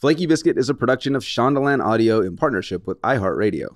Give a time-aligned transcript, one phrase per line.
[0.00, 3.68] Flaky Biscuit is a production of Shondaland Audio in partnership with iHeartRadio.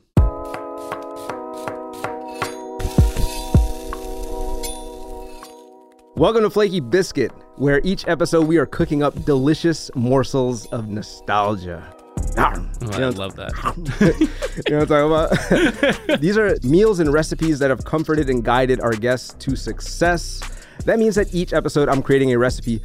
[6.16, 11.94] Welcome to Flaky Biscuit, where each episode we are cooking up delicious morsels of nostalgia.
[12.38, 13.52] Oh, I love that.
[14.66, 16.20] you know what I'm talking about?
[16.22, 20.40] These are meals and recipes that have comforted and guided our guests to success.
[20.86, 22.80] That means that each episode I'm creating a recipe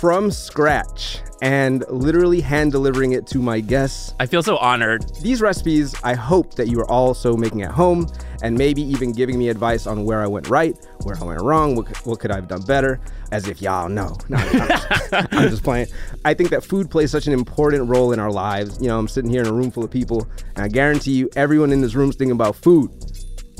[0.00, 4.14] from scratch and literally hand delivering it to my guests.
[4.20, 5.08] I feel so honored.
[5.22, 8.06] These recipes, I hope that you are also making at home
[8.42, 11.76] and maybe even giving me advice on where I went right, where I went wrong,
[11.76, 13.00] what, what could I have done better,
[13.32, 14.18] as if y'all know.
[14.28, 14.88] No, I'm, just,
[15.32, 15.86] I'm just playing.
[16.26, 18.78] I think that food plays such an important role in our lives.
[18.82, 21.30] You know, I'm sitting here in a room full of people, and I guarantee you,
[21.36, 22.90] everyone in this room is thinking about food.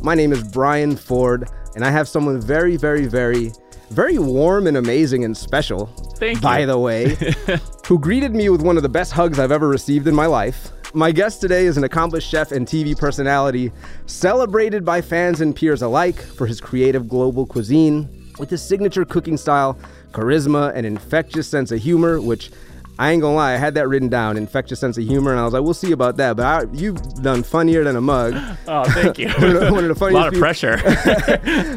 [0.03, 3.53] My name is Bryan Ford, and I have someone very, very, very
[3.91, 5.87] very warm and amazing and special.
[6.17, 6.67] Thank by you.
[6.67, 7.17] the way,
[7.87, 10.71] who greeted me with one of the best hugs I've ever received in my life.
[10.95, 13.71] My guest today is an accomplished chef and TV personality,
[14.07, 18.09] celebrated by fans and peers alike for his creative global cuisine,
[18.39, 19.79] with his signature cooking style,
[20.13, 22.51] charisma, and infectious sense of humor, which
[22.99, 25.45] I ain't gonna lie, I had that written down, infectious sense of humor, and I
[25.45, 26.37] was like, we'll see about that.
[26.37, 28.35] But I, you've done funnier than a mug.
[28.69, 29.29] Oh, thank you.
[29.39, 30.81] one, of the, one of the a lot of people- pressure.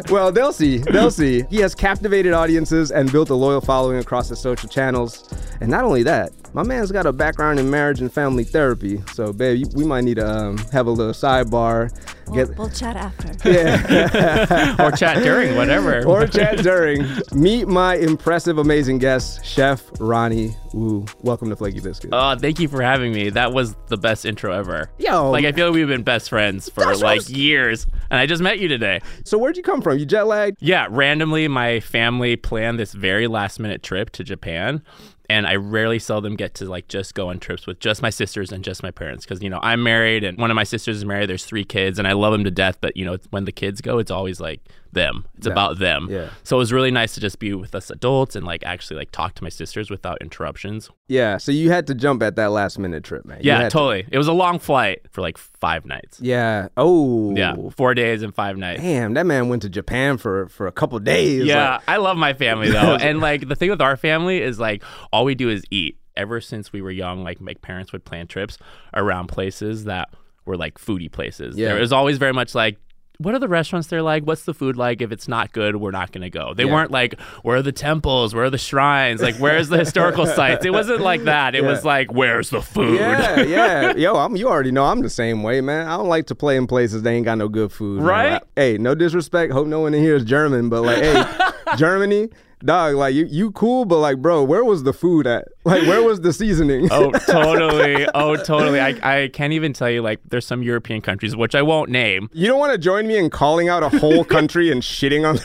[0.10, 0.78] well, they'll see.
[0.80, 1.44] They'll see.
[1.50, 5.32] He has captivated audiences and built a loyal following across his social channels.
[5.62, 9.02] And not only that, my man's got a background in marriage and family therapy.
[9.14, 11.92] So, babe, we might need to um, have a little sidebar.
[12.28, 13.50] We'll, we'll chat after.
[13.50, 14.76] yeah.
[14.80, 16.04] or chat during, whatever.
[16.08, 17.06] or chat during.
[17.34, 21.06] Meet my impressive, amazing guest, Chef Ronnie Woo.
[21.22, 22.12] Welcome to Flaky Biscuit.
[22.14, 23.30] Oh, thank you for having me.
[23.30, 24.92] That was the best intro ever.
[25.00, 25.30] Yo.
[25.32, 28.26] Like I feel like we've been best friends for That's like was- years, and I
[28.26, 29.02] just met you today.
[29.24, 29.98] so, where'd you come from?
[29.98, 30.58] You jet lagged?
[30.60, 34.84] Yeah, randomly my family planned this very last minute trip to Japan.
[35.30, 38.52] And I rarely seldom get to like just go on trips with just my sisters
[38.52, 41.06] and just my parents because you know I'm married and one of my sisters is
[41.06, 41.30] married.
[41.30, 42.80] There's three kids and I love them to death.
[42.82, 44.62] But you know when the kids go, it's always like
[44.94, 45.26] them.
[45.38, 46.08] It's about them.
[46.10, 46.30] Yeah.
[46.44, 49.12] So it was really nice to just be with us adults and like actually like
[49.12, 50.90] talk to my sisters without interruptions.
[51.08, 51.38] Yeah.
[51.38, 53.40] So, you had to jump at that last minute trip, man.
[53.42, 54.06] You Yeah, had to- totally.
[54.12, 56.20] It was a long flight for like five nights.
[56.22, 56.68] Yeah.
[56.78, 57.36] Oh.
[57.36, 58.82] Yeah, four days and five nights.
[58.82, 61.46] Damn, that man went to Japan for for a couple days.
[61.46, 62.96] Yeah, Like, I love my family though.
[62.96, 65.98] and like the thing with our family is like all we do is eat.
[66.18, 68.58] Ever since we were young, like my parents would plan trips
[68.94, 70.10] around places that
[70.46, 71.56] were like foodie places.
[71.56, 71.70] Yeah.
[71.70, 72.78] There was always very much like
[73.22, 74.24] what are the restaurants they're like?
[74.24, 75.02] What's the food like?
[75.02, 76.54] If it's not good, we're not going to go.
[76.54, 76.72] They Yeah.
[76.74, 78.34] weren't like, where are the temples?
[78.34, 79.22] Where are the shrines?
[79.22, 80.66] Like, where's the historical sites?
[80.66, 81.54] It wasn't like that.
[81.54, 81.70] It Yeah.
[81.70, 82.98] was like, where's the food?
[82.98, 83.94] yeah, yeah.
[83.96, 85.88] Yo, I'm, you already know I'm the same way, man.
[85.88, 88.02] I don't like to play in places they ain't got no good food.
[88.02, 88.34] Right?
[88.34, 89.52] Like, hey, no disrespect.
[89.52, 91.24] Hope no one in here is German, but like, hey,
[91.78, 92.30] Germany,
[92.60, 95.48] dog, like you, you cool, but like, bro, where was the food at?
[95.66, 96.88] Like, where was the seasoning?
[96.90, 98.08] Oh, totally.
[98.16, 98.80] Oh, totally.
[98.80, 102.28] I, I can't even tell you, like, there's some European countries, which I won't name.
[102.34, 105.38] you don't want to join me in calling out a whole country and shitting on.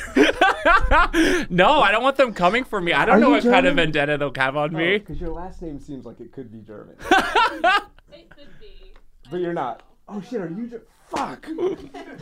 [1.51, 2.93] No, I don't want them coming for me.
[2.95, 4.95] I don't Are know you what kind of vendetta they'll have on me.
[4.95, 6.97] Oh, because your last name seems like it could be German.
[7.11, 8.95] it could be.
[9.31, 9.83] But you're not.
[10.09, 10.69] Oh shit, are you?
[10.69, 11.47] Ger- Fuck.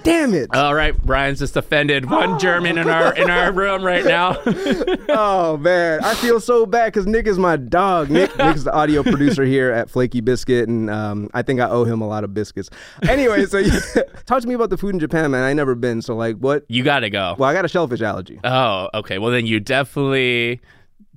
[0.02, 0.54] Damn it.
[0.54, 2.10] All right, Bryan's just offended.
[2.10, 4.36] One German in our in our room right now.
[5.14, 8.08] Oh man, I feel so bad because Nick is my dog.
[8.08, 11.84] Nick, Nick's the audio producer here at Flaky Biscuit, and um, I think I owe
[11.84, 12.70] him a lot of biscuits.
[13.06, 13.78] Anyway, so yeah,
[14.26, 15.42] talk to me about the food in Japan, man.
[15.44, 16.64] I never been, so like, what?
[16.68, 17.36] you got to go.
[17.38, 18.40] Well, I got a shellfish allergy.
[18.42, 19.18] Oh, okay.
[19.18, 20.60] Well, then you definitely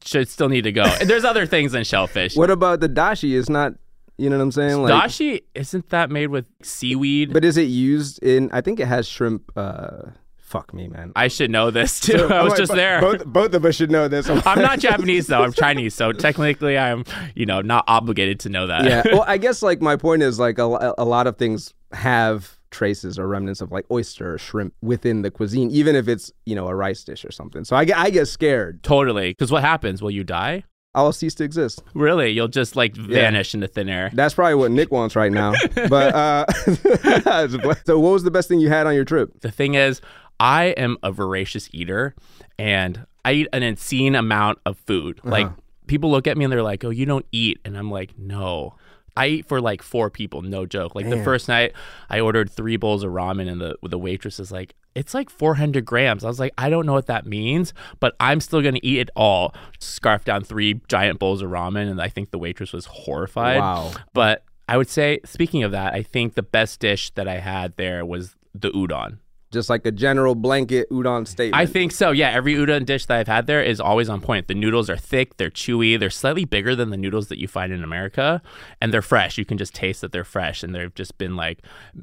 [0.03, 0.83] should still need to go.
[0.83, 2.35] And There's other things than shellfish.
[2.35, 3.37] What about the dashi?
[3.37, 3.73] It's not,
[4.17, 4.81] you know what I'm saying?
[4.81, 7.33] Like, Dashi isn't that made with seaweed?
[7.33, 8.49] But is it used in?
[8.51, 11.11] I think it has shrimp uh, Fuck me, man.
[11.15, 12.27] I should know this too.
[12.29, 13.01] I I'm was like, just bo- there.
[13.01, 14.29] Both, both of us should know this.
[14.45, 15.41] I'm not Japanese though.
[15.41, 17.03] I'm Chinese, so technically I'm,
[17.33, 18.85] you know, not obligated to know that.
[18.85, 19.03] yeah.
[19.11, 23.17] Well, I guess like my point is like a, a lot of things have traces
[23.17, 26.67] or remnants of like oyster or shrimp within the cuisine, even if it's you know
[26.67, 27.65] a rice dish or something.
[27.65, 28.83] So I get I get scared.
[28.83, 29.31] totally.
[29.31, 30.01] Because what happens?
[30.01, 30.63] Will you die?
[30.95, 31.83] I'll cease to exist.
[31.93, 32.31] Really?
[32.31, 34.09] You'll just like vanish into thin air.
[34.13, 35.53] That's probably what Nick wants right now.
[35.89, 36.45] But uh,
[37.85, 39.41] so what was the best thing you had on your trip?
[39.41, 40.01] The thing is,
[40.39, 42.15] I am a voracious eater
[42.57, 45.19] and I eat an insane amount of food.
[45.23, 45.47] Like
[45.87, 48.75] people look at me and they're like, "Oh, you don't eat." And I'm like, "No."
[49.17, 50.95] I eat for like four people, no joke.
[50.95, 51.73] Like the first night,
[52.09, 55.85] I ordered three bowls of ramen, and the the waitress is like, "It's like 400
[55.85, 58.99] grams." I was like, "I don't know what that means, but I'm still gonna eat
[58.99, 62.85] it all." Scarf down three giant bowls of ramen, and I think the waitress was
[62.85, 63.59] horrified.
[63.59, 63.91] Wow.
[64.13, 67.77] But I would say, speaking of that, I think the best dish that I had
[67.77, 69.19] there was the udon.
[69.55, 71.59] Just like a general blanket udon statement.
[71.59, 72.11] I think so.
[72.11, 74.47] Yeah, every udon dish that I've had there is always on point.
[74.47, 77.73] The noodles are thick, they're chewy, they're slightly bigger than the noodles that you find
[77.73, 78.41] in America,
[78.81, 79.37] and they're fresh.
[79.39, 81.59] You can just taste that they're fresh and they've just been like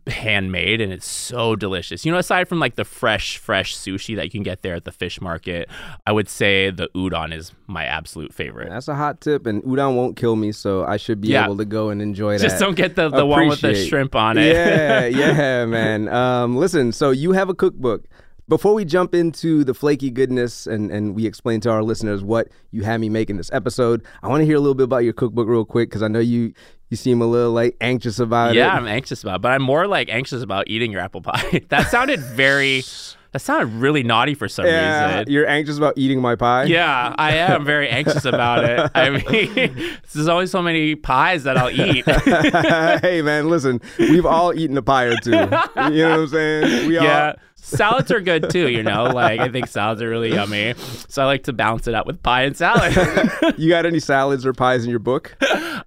[0.06, 2.04] handmade and it's so delicious.
[2.04, 4.84] You know, aside from like the fresh fresh sushi that you can get there at
[4.84, 5.68] the fish market,
[6.06, 8.70] I would say the udon is my absolute favorite.
[8.70, 11.44] That's a hot tip, and udon won't kill me, so I should be Yeah.
[11.44, 12.42] able to go and enjoy that.
[12.44, 14.54] Just don't get the, the one with the shrimp on it.
[14.54, 16.08] Yeah, yeah, man.
[16.08, 18.04] Um, listen, so you have a cookbook.
[18.48, 22.48] Before we jump into the flaky goodness and, and we explain to our listeners what
[22.72, 24.98] you had me make in this episode, I want to hear a little bit about
[25.04, 26.52] your cookbook real quick because I know you
[26.90, 28.76] you seem a little like anxious about Yeah, it.
[28.76, 31.62] I'm anxious about, it, but I'm more like anxious about eating your apple pie.
[31.70, 32.82] that sounded very,
[33.32, 35.32] that sounded really naughty for some Yeah, reason.
[35.32, 36.64] you're anxious about eating my pie.
[36.64, 38.90] Yeah, I am very anxious about it.
[38.94, 39.74] I mean,
[40.12, 42.04] there's always so many pies that I'll eat.
[43.02, 45.30] hey man, listen, we've all eaten a pie or two.
[45.30, 45.88] You know what
[46.20, 46.88] I'm saying?
[46.88, 47.34] We yeah.
[47.62, 49.04] Salads are good too, you know.
[49.04, 50.74] Like I think salads are really yummy,
[51.08, 52.92] so I like to balance it out with pie and salad.
[53.58, 55.36] You got any salads or pies in your book?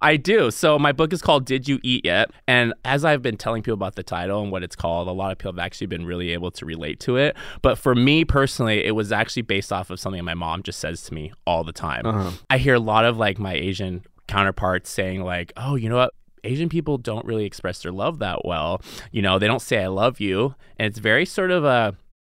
[0.00, 0.50] I do.
[0.50, 3.74] So my book is called "Did You Eat Yet?" And as I've been telling people
[3.74, 6.30] about the title and what it's called, a lot of people have actually been really
[6.30, 7.36] able to relate to it.
[7.62, 11.02] But for me personally, it was actually based off of something my mom just says
[11.04, 12.06] to me all the time.
[12.06, 12.30] Uh-huh.
[12.48, 16.14] I hear a lot of like my Asian counterparts saying like, "Oh, you know what?"
[16.46, 18.80] Asian people don't really express their love that well.
[19.12, 20.54] You know, they don't say I love you.
[20.78, 21.94] And it's very sort of a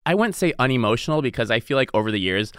[0.06, 2.52] I wouldn't say unemotional because I feel like over the years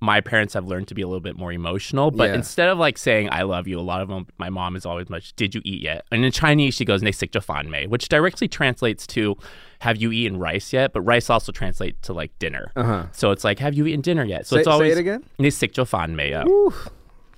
[0.00, 2.36] my parents have learned to be a little bit more emotional, but Yeah.
[2.36, 5.10] instead of like saying "I love you," a lot of them, my mom is always
[5.10, 8.08] much "Did you eat yet?" And in Chinese, she goes "Ne sik fan mei," which
[8.08, 9.36] directly translates to
[9.80, 12.70] "Have you eaten rice yet?" But rice also translates to like dinner.
[12.76, 13.06] Uh-huh.
[13.10, 15.24] So it's like "Have you eaten dinner yet?" So Say- it's say always it again?
[15.40, 16.14] "Ne sik fan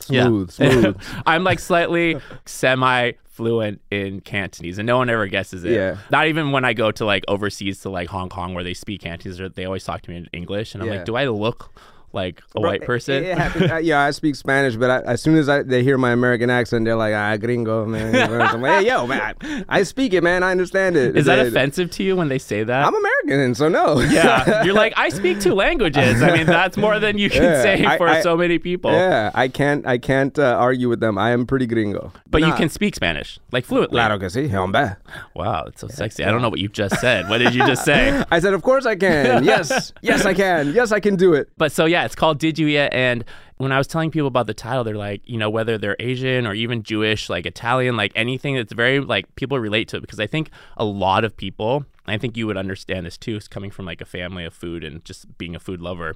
[0.08, 0.24] mei." yeah.
[0.26, 0.96] Smooth, smooth.
[1.26, 5.72] I'm like slightly semi fluent in Cantonese, and no one ever guesses it.
[5.72, 5.96] Yeah.
[6.10, 9.02] Not even when I go to like overseas to like Hong Kong where they speak
[9.02, 10.96] Cantonese, or they always talk to me in English, and I'm Yeah.
[10.96, 11.72] like, do I look
[12.12, 13.24] like a Bro, white person?
[13.24, 13.70] happens.
[13.70, 16.50] Uh, yeah, I speak Spanish, but I, as soon as I, they hear my American
[16.50, 19.34] accent, they're like, "Ah, gringo, man." I'm like, "Hey, yo, man,
[19.68, 20.42] I, speak it, man.
[20.42, 22.84] I understand it." Is that It- offensive to you when they say that?
[22.86, 24.00] I'm American, so no.
[24.00, 26.22] yeah, you're like I speak two languages.
[26.22, 28.90] I mean, that's more than you can Yeah, say for I- so many people.
[28.92, 29.86] Yeah, I can't.
[29.86, 31.16] I can't uh, argue with them.
[31.18, 32.12] I am pretty gringo.
[32.28, 33.96] But you can speak Spanish like fluently.
[33.96, 34.96] Claro que sí, hombre.
[35.34, 36.24] Wow, it's so sexy.
[36.24, 37.28] I don't know what you just said.
[37.28, 38.22] What did you just say?
[38.30, 39.44] I said, of course I can.
[39.50, 40.72] Yes, yes I can.
[40.74, 41.48] Yes, I can do it.
[41.56, 42.92] But so yeah, it's called Did You Yet?
[42.92, 43.24] And
[43.58, 46.46] when I was telling people about the title, they're like, you know, whether they're Asian
[46.46, 50.18] or even Jewish, like Italian, like anything that's very like people relate to it because
[50.20, 53.70] I think a lot of people, I think you would understand this too, is coming
[53.70, 56.14] from like a family of food and just being a food lover.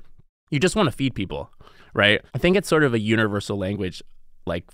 [0.50, 1.50] You just want to feed people,
[1.95, 2.21] right?
[2.35, 4.03] I think it's sort of a universal language,
[4.47, 4.64] like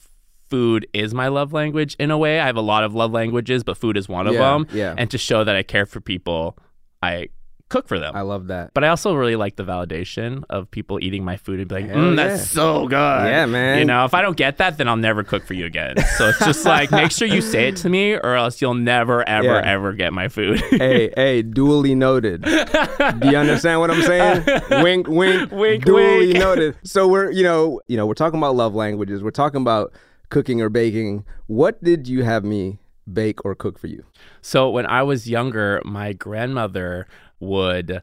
[0.49, 2.41] food is my love language in a way.
[2.41, 4.67] I have a lot of love languages, but food is one of Yeah, them.
[4.73, 4.95] yeah.
[4.99, 6.57] And to show that I care for people,
[7.03, 7.29] I
[7.71, 8.15] cook for them.
[8.15, 8.73] I love that.
[8.75, 11.87] But I also really like the validation of people eating my food and be like,
[11.87, 12.29] mm, yeah.
[12.29, 12.97] that's so good.
[12.97, 13.79] Yeah, man.
[13.79, 15.97] You know, if I don't get that, then I'll never cook for you again.
[16.19, 19.27] So it's just like, make sure you say it to me or else you'll never,
[19.27, 19.63] ever, Yeah.
[19.65, 20.61] ever get my food.
[20.71, 22.43] hey, hey, duly noted.
[22.43, 24.45] Do you understand what I'm saying?
[24.83, 26.39] wink, wink, Wink, duly wink.
[26.39, 26.77] noted.
[26.85, 29.23] So we're, you know, you know, we're talking about love languages.
[29.23, 29.93] We're talking about
[30.29, 31.25] cooking or baking.
[31.47, 32.79] What did you have me
[33.11, 34.05] bake or cook for you?
[34.43, 37.07] So when I was younger, my grandmother
[37.41, 38.03] would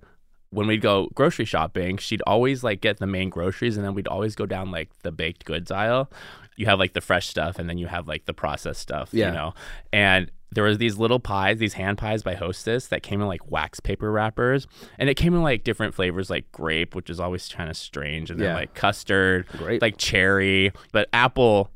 [0.49, 4.07] when we'd go grocery shopping, she'd always like get the main groceries and then we'd
[4.07, 6.09] always go down like the baked goods aisle.
[6.55, 9.27] You have like the fresh stuff and then you have like the processed stuff, Yeah.
[9.27, 9.53] you know.
[9.91, 13.51] And there was these little pies, these hand pies by Hostess that came in like
[13.51, 14.65] wax paper wrappers,
[14.97, 18.31] and it came in like different flavors, like grape, which is always kind of strange,
[18.31, 19.81] and then like custard, Grape.
[19.81, 21.69] like cherry, but apple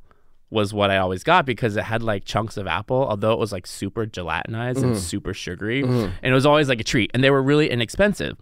[0.51, 3.51] was what I always got because it had like chunks of apple, although it was
[3.51, 4.95] like super gelatinized and mm-hmm.
[4.95, 5.81] super sugary.
[5.81, 6.11] Mm-hmm.
[6.21, 7.09] And it was always like a treat.
[7.13, 8.37] And they were really inexpensive.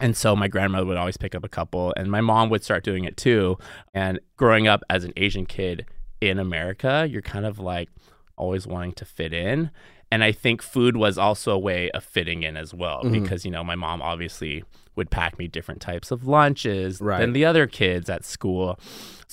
[0.00, 2.84] And so my grandmother would always pick up a couple, and my mom would start
[2.84, 3.56] doing it too.
[3.94, 5.86] And growing up as an Asian kid
[6.20, 7.88] in America, you're kind of like
[8.36, 9.70] always wanting to fit in.
[10.10, 13.22] And I think food was also a way of fitting in as well mm-hmm.
[13.22, 14.64] because, you know, my mom obviously
[14.96, 17.20] would pack me different types of lunches Right.
[17.20, 18.78] than the other kids at school.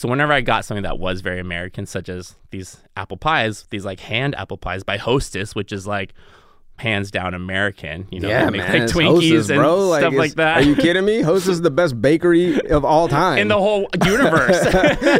[0.01, 3.85] So whenever I got something that was very American, such as these apple pies, these
[3.85, 6.15] like hand apple pies by Hostess, which is like
[6.77, 8.79] hands down American, you know, yeah, make man.
[8.79, 9.89] like Twinkies Hostess, and bro.
[9.91, 10.57] stuff it's- like that.
[10.57, 11.21] Are you kidding me?
[11.21, 13.37] Hostess is the best bakery of all time.
[13.41, 14.65] in the whole universe.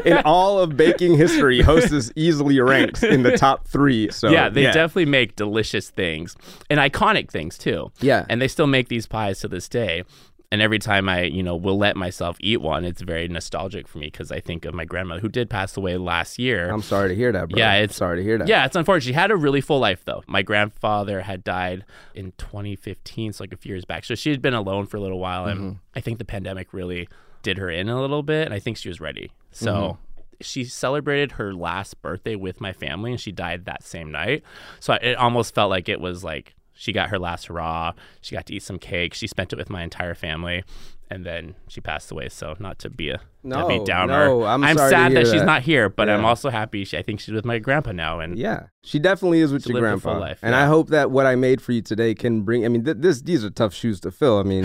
[0.06, 4.10] in all of baking history, Hostess easily ranks in the top three.
[4.10, 6.36] So yeah, they definitely make delicious things
[6.72, 7.92] and iconic things too.
[8.02, 8.26] Yeah.
[8.30, 10.06] And they still make these pies to this day.
[10.52, 14.00] And every time I, you know, will let myself eat one, it's very nostalgic for
[14.00, 16.70] me because I think of my grandmother who did pass away last year.
[16.70, 17.58] I'm sorry to hear that, bro.
[17.58, 18.48] Yeah, it's- sorry to hear that.
[18.50, 19.08] Yeah, it's unfortunate.
[19.08, 20.24] She had a really full life though.
[20.28, 24.04] My grandfather had died in 2015, so like a few years back.
[24.04, 25.78] So she had been alone for a little while, and Mm-hmm.
[25.96, 27.08] I think the pandemic really
[27.44, 28.46] did her in a little bit.
[28.46, 29.32] And I think she was ready.
[29.52, 29.74] So.
[29.74, 30.02] Mm-hmm.
[30.44, 34.42] She celebrated her last birthday with my family, and she died that same night.
[34.80, 37.94] So it almost felt like it was like she got her last hurrah.
[38.22, 39.14] She got to eat some cake.
[39.14, 40.64] She spent it with my entire family,
[41.12, 42.28] and then she passed away.
[42.30, 44.26] So not to be a No, Debbie Downer.
[44.30, 46.84] no, I'm sorry to sad hear that she's not here, but I'm also happy.
[46.84, 49.80] She, I think she's with my grandpa now, and Yeah, she definitely is with your
[49.80, 50.64] grandpa, life, and yeah.
[50.64, 52.66] I hope that what I made for you today can bring.
[52.66, 54.40] I mean, th- this these are tough shoes to fill.
[54.40, 54.64] I mean,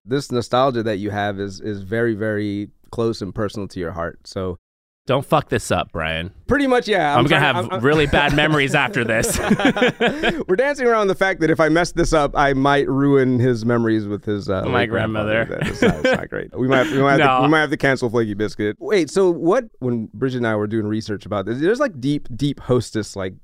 [0.04, 4.18] this nostalgia that you have is is very very close and personal to your heart.
[4.26, 4.58] So
[5.06, 6.32] don't fuck this up, Bryan.
[6.48, 7.16] pretty much, yeah.
[7.16, 9.38] I'm, gonna have I'm- I'm- really bad memories after this.
[10.48, 13.64] We're dancing around the fact that if I mess this up, I might ruin his
[13.64, 15.44] memories with his uh, My grandmother.
[15.44, 16.56] That is not, great.
[16.58, 17.36] We might, we, might have No.
[17.38, 18.76] to, we might have to cancel Flaky Biscuit.
[18.80, 19.64] Wait, so what?
[19.78, 23.34] When Bridget and I were doing research about this, there's like deep, deep hostess like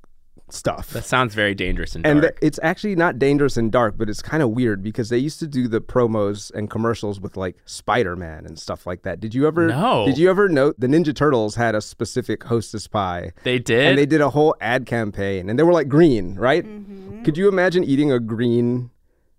[0.50, 0.90] stuff.
[0.90, 2.40] that sounds very dangerous and and dark.
[2.40, 5.38] th- it's actually not dangerous and dark, but it's kind of weird because they used
[5.40, 9.20] to do the promos and commercials with like Spider Man and stuff like that.
[9.20, 9.68] Did you ever?
[9.68, 10.06] No.
[10.06, 13.32] Did you ever note the Ninja Turtles had a specific Hostess pie?
[13.44, 13.86] they did.
[13.86, 17.22] and they did a whole ad campaign and they were like green right mm-hmm.
[17.22, 18.90] could you imagine eating a green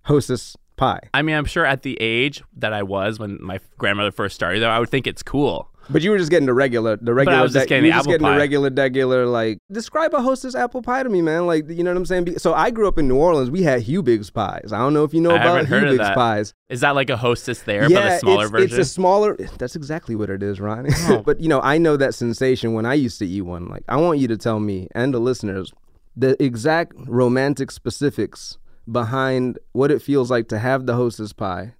[0.04, 4.12] hostess pie I mean, I'm sure at the age that I was when my grandmother
[4.12, 5.70] first started, though, I would think it's cool.
[5.90, 7.92] But you were just getting the regular the regular I was just de- getting you
[7.92, 11.22] the were just getting the regular regular like describe a hostess apple pie to me
[11.22, 11.46] man.
[11.46, 12.40] Like you know what i'm saying?
[12.40, 13.50] So i grew up in new orleans.
[13.50, 14.72] We had hubig's pies.
[14.72, 16.54] I don't know if you know I about haven't heard of hubig's pies.
[16.70, 18.80] Is that like a hostess there, but a smaller it's, version?
[18.80, 20.88] it's a smaller that's exactly what it is ron
[21.25, 23.68] but you know i know that sensation when i used to eat one.
[23.68, 25.72] Like i want you to tell me and the listeners
[26.16, 28.58] the exact romantic specifics
[28.92, 31.74] behind what it feels like to have the hostess pie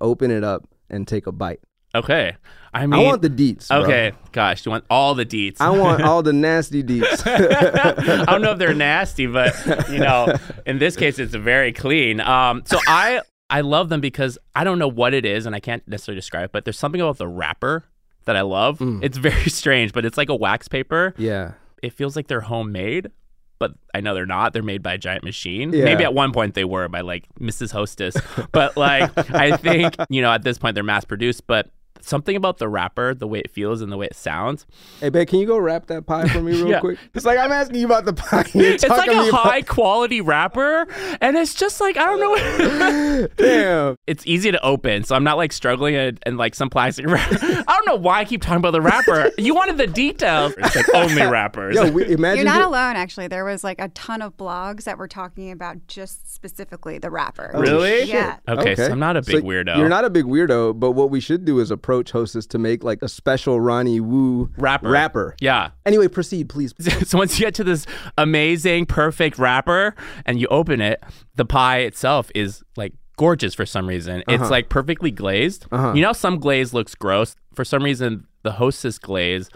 [0.00, 1.60] open it up and take a bite
[1.94, 2.36] okay.
[2.74, 3.78] I mean, i want the deets bro.
[3.78, 5.56] Okay, gosh, you want all the deets?
[5.58, 9.54] i want all the nasty deets I don't know if they're nasty, but
[9.90, 10.34] you know,
[10.66, 12.20] in this case, it's very clean.
[12.20, 15.60] Um, so I I love them because I don't know what it is, and I
[15.60, 17.84] can't necessarily describe it, but there's something about the wrapper
[18.26, 18.78] that I love.
[18.80, 19.02] Mm.
[19.02, 21.14] It's very strange, but it's like a wax paper.
[21.16, 21.52] yeah
[21.82, 23.10] It feels like they're homemade.
[23.58, 24.52] But I know they're not.
[24.52, 25.72] They're made by a giant machine.
[25.72, 25.82] Yeah.
[25.84, 27.72] Maybe at one point they were by like Mrs.
[27.72, 28.16] Hostess.
[28.52, 31.44] but like I think, you know, at this point they're mass produced.
[31.48, 31.68] But
[32.08, 34.66] something about the wrapper, the way it feels and the way it sounds,
[35.00, 36.80] hey babe can you go wrap that pie for me real Yeah.
[36.80, 39.62] quick it's like i'm asking you about the pie it's like a me about- high
[39.62, 40.86] quality wrapper
[41.20, 45.36] and it's just like i don't know damn it's easy to open so i'm not
[45.36, 48.56] like struggling and, and like some plastic wrapper i don't know why i keep talking
[48.58, 52.44] about the wrapper you wanted the details it's like only wrappers Yo, we, imagine You're
[52.54, 53.28] not go- alone, actually.
[53.28, 57.50] There was like a ton of blogs that were talking about just specifically the rapper.
[57.54, 58.04] Really?
[58.04, 58.38] Yeah.
[58.48, 61.10] okay, so i'm not a big So weirdo You're not a big weirdo, but what
[61.10, 64.88] we should do is approach Hostess to make like a special Ronnie Woo rapper.
[64.90, 65.36] Wrapper.
[65.40, 66.72] yeah Anyway, proceed, please.
[67.08, 67.86] so once you get to this
[68.16, 69.94] amazing perfect wrapper
[70.26, 71.02] and you open it
[71.34, 74.40] the pie itself is like gorgeous for some reason Uh-huh.
[74.42, 78.98] it's like perfectly glazed you know some glaze looks gross for some reason the hostess
[78.98, 79.50] glaze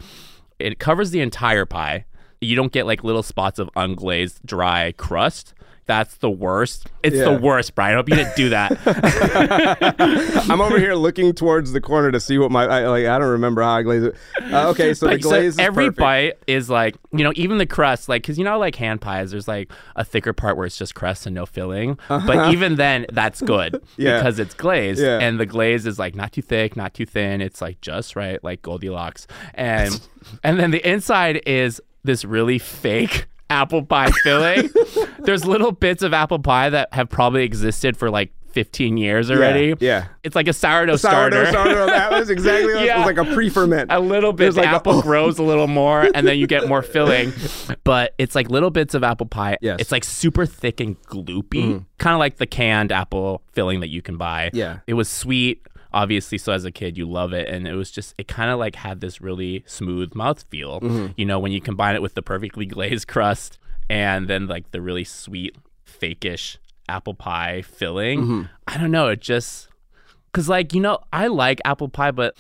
[0.59, 2.05] it covers the entire pie
[2.41, 5.55] you don't get like little spots of unglazed dry crust
[5.87, 7.25] that's the worst it's Yeah.
[7.25, 8.79] the worst bryan i hope you didn't do that
[10.51, 13.07] I'm over here looking towards the corner to see what my I, like.
[13.07, 14.15] I don't remember how I glaze it.
[14.53, 15.99] Uh, okay, so the But so glaze is every perfect.
[15.99, 19.31] bite is like you know even the crust like because you know like hand pies
[19.33, 23.07] there's like a thicker part where it's just crust and no filling but even then
[23.13, 23.87] that's good Uh-huh.
[23.97, 24.19] Yeah.
[24.19, 25.19] because it's glazed Yeah.
[25.19, 28.43] and the glaze is like not too thick not too thin it's like just right
[28.45, 30.01] like goldilocks and
[30.45, 34.71] and then the inside is this really fake apple pie filling
[35.21, 39.75] there's little bits of apple pie that have probably existed for like 15 years already.
[39.81, 40.09] yeah.
[40.23, 41.47] It's like a sourdough, Sourdough starter.
[41.47, 42.85] starter oh, of Atlas, exactly.
[42.85, 42.99] Yeah.
[42.99, 43.91] was like a pre-ferment.
[43.91, 46.83] a little bit like a- apple grows a little more and then you get more
[46.83, 47.33] filling
[47.83, 49.79] but it's like little bits of apple pie Yes.
[49.81, 51.85] It's like super thick and gloopy mm.
[51.99, 54.81] kind of like the canned apple filling that you can buy Yeah.
[54.87, 58.15] it was sweet obviously so as a kid you love it and it was just
[58.19, 61.07] it kind of like had this really smooth mouthfeel Mm-hmm.
[61.17, 63.59] you know when you combine it with the perfectly glazed crust
[63.91, 65.57] and then like the really sweet
[65.87, 66.57] fakeish
[66.89, 68.43] apple pie filling Mm-hmm.
[68.67, 69.69] i don't know it just
[70.31, 72.35] because like you know i like apple pie but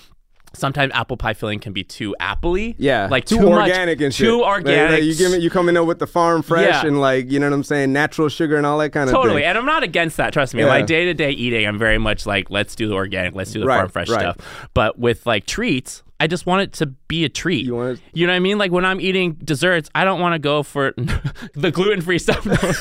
[0.54, 4.14] sometimes apple pie filling can be too appley Yeah, like too, too, much- organic and
[4.14, 4.26] shit.
[4.26, 6.86] too organic like, you give it, you come in there with the farm fresh Yeah.
[6.86, 9.22] and like you know what I'm saying, natural sugar and all that kind of stuff.
[9.22, 9.48] Totally, thing.
[9.48, 10.32] and I'm not against that.
[10.32, 10.62] Trust me.
[10.62, 10.68] Yeah.
[10.68, 13.60] Like day to day eating, I'm very much like, let's do the organic, let's do
[13.60, 14.20] the Right, farm fresh right.
[14.20, 14.68] stuff.
[14.74, 17.66] But with like treats, I just want it to be a treat.
[17.66, 18.56] You want it- You know what I mean?
[18.56, 20.92] Like when I'm eating desserts, I don't want to go for
[21.54, 22.44] the gluten free stuff.
[22.46, 22.76] we about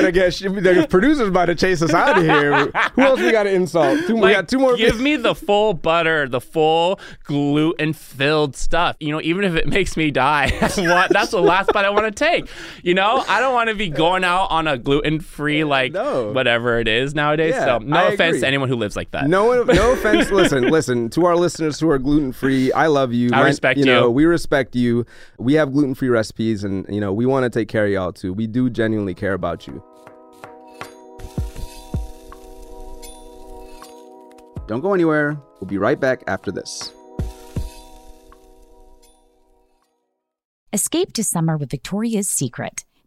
[0.00, 2.70] to get the producers about to chase us out of here.
[2.94, 4.06] Who else we got to insult?
[4.06, 4.74] Two, we got two more.
[4.76, 8.96] Give me the full butter, the full gluten filled stuff.
[9.00, 10.76] You know, even if it makes me die, that's
[11.30, 12.48] the last bite I want to take.
[12.82, 16.32] You know, I don't want to be going out on a gluten free like No.
[16.32, 17.52] whatever it is nowadays.
[17.54, 18.40] Yeah, so no I offense agree.
[18.40, 19.28] to anyone who lives like that.
[19.28, 20.30] No, no offense.
[20.30, 22.72] Listen, listen to our listeners who are gluten free.
[22.72, 23.30] I love you.
[23.32, 23.84] I My- respect you.
[23.84, 24.10] Know, you.
[24.10, 25.04] we respect you.
[25.38, 28.12] We have gluten free recipes, and you know we want to take care of y'all
[28.12, 28.32] too.
[28.32, 29.82] We do genuinely care about you.
[34.68, 35.36] Don't go anywhere.
[35.60, 36.92] We'll be right back after this.
[40.72, 42.84] Escape to summer with Victoria's Secret.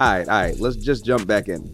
[0.00, 0.60] All right, all right.
[0.60, 1.68] Let's just jump back in.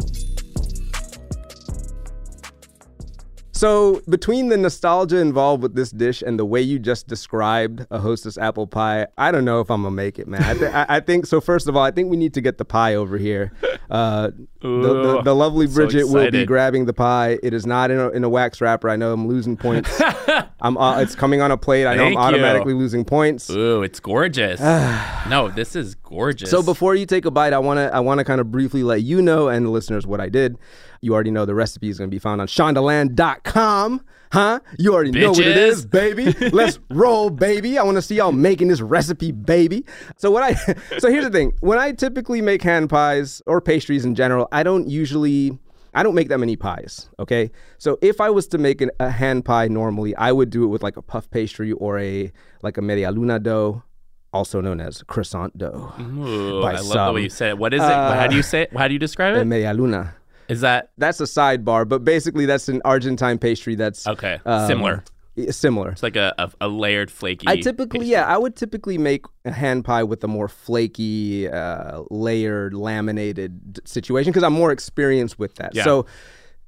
[3.65, 7.99] So, between the nostalgia involved with this dish and the way you just described a
[7.99, 10.43] hostess apple pie, I don't know if I'm gonna make it, man.
[10.43, 11.41] I, th- I, think so.
[11.41, 13.53] First of all, I think we need to get the pie over here.
[13.91, 17.39] Uh, the, the, the lovely so Bridget will be grabbing the pie.
[17.43, 18.91] It is not in a, in a wax wrapper.
[18.91, 19.99] I know I'm losing points.
[20.61, 21.87] I'm uh, it's coming on a plate.
[21.87, 22.39] I know Thank I'm you.
[22.41, 23.49] automatically losing points.
[23.49, 24.61] Ooh, it's gorgeous.
[25.29, 26.51] no, this is gorgeous.
[26.51, 28.83] So before you take a bite, I want to I want to kind of briefly
[28.83, 30.59] let you know and the listeners what I did.
[31.05, 34.01] You already know the recipe is going to be found on shondaland.com.
[34.33, 34.61] Huh?
[34.79, 36.33] You already know what it is, baby.
[36.51, 37.79] Let's roll, baby.
[37.79, 39.85] I want to see y'all making this recipe, baby.
[40.17, 40.55] So what I
[40.99, 41.53] So here's the thing.
[41.61, 45.59] When I typically make hand pies or pastries in general, I don't usually
[45.93, 47.51] I don't make that many pies, okay?
[47.79, 50.69] So if I was to make an, a hand pie normally, I would do it
[50.69, 53.85] with like a puff pastry or a like a media luna dough,
[54.33, 55.93] also known as croissant dough.
[56.01, 57.59] Ooh, I love the way you said it.
[57.59, 57.85] What is it?
[57.85, 58.77] How do you uh, say it?
[58.77, 59.45] How do you describe it?
[59.45, 60.17] media luna.
[60.49, 64.39] Is that That's a sidebar, but basically that's an Argentine pastry that's okay?
[64.45, 65.05] um, Similar.
[65.51, 65.91] Similar.
[65.91, 67.49] It's like a, a, a layered flaky.
[67.49, 68.13] I typically, pastry.
[68.13, 73.81] yeah, I would typically make a hand pie with a more flaky, uh, layered, laminated
[73.85, 75.75] situation because I'm more experienced with that.
[75.75, 75.83] Yeah.
[75.83, 76.07] So,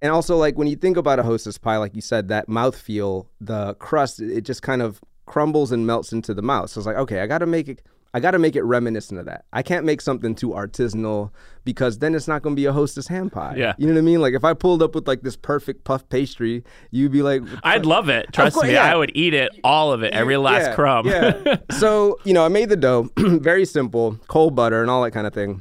[0.02, 3.28] and also like when you think about a hostess pie, like you said, that mouthfeel,
[3.40, 6.68] the crust, it just kind of crumbles and melts into the mouth.
[6.70, 7.82] So it's like, okay, I got to make it.
[8.16, 9.44] I got to make it reminiscent of that.
[9.52, 11.32] I can't make something too artisanal
[11.64, 13.56] because then it's not going to be a hostess hand pie.
[13.58, 13.74] Yeah.
[13.76, 14.22] You know what I mean?
[14.22, 17.84] Like if I pulled up with like this perfect puff pastry, you'd be like, I'd
[17.84, 18.32] love it.
[18.32, 18.90] Trust course, me, yeah.
[18.90, 21.06] I would eat it, all of it, every last yeah, crumb.
[21.06, 21.56] Yeah.
[21.78, 25.26] so, you know, I made the dough, very simple, cold butter and all that kind
[25.26, 25.60] of thing.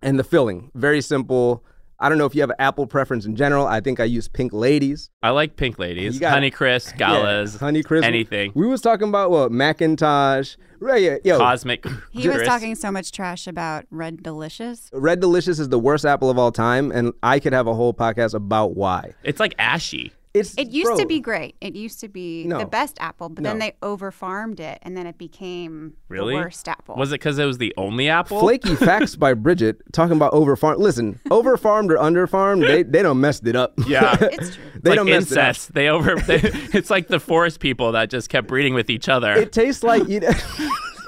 [0.00, 1.64] And the filling, very simple.
[1.98, 3.66] I don't know if you have an apple preference in general.
[3.66, 5.10] I think I use Pink Ladies.
[5.22, 8.04] I like pink ladies, got- honey crisp, galas, Yeah, Honey Crisp.
[8.06, 8.52] anything.
[8.54, 10.56] We was talking about what McIntosh.
[10.78, 11.38] Right, yeah, yo.
[11.38, 11.86] Cosmic.
[12.12, 14.90] He was talking so much trash about Red Delicious.
[14.92, 17.94] Red Delicious is the worst apple of all time, and I could have a whole
[17.94, 19.12] podcast about why.
[19.24, 20.12] It's like ashy.
[20.36, 21.56] It's It used bro, to be great.
[21.60, 22.58] It used to be No.
[22.58, 26.34] the best apple, but then they over farmed it and then it became Really?
[26.34, 26.94] the worst apple.
[26.96, 28.40] Was it because it was the only apple?
[28.40, 30.78] Flaky facts by Bridget talking about over farm.
[30.80, 33.74] Listen, over farmed or under farmed, they they don't messed it up.
[33.86, 34.16] Yeah.
[34.36, 34.64] It's true.
[34.82, 35.48] they like don't messed it up.
[35.48, 35.72] incest.
[35.74, 36.16] They over.
[36.16, 36.36] They,
[36.74, 39.32] it's like the forest people that just kept breeding with each other.
[39.32, 40.30] It tastes like you know,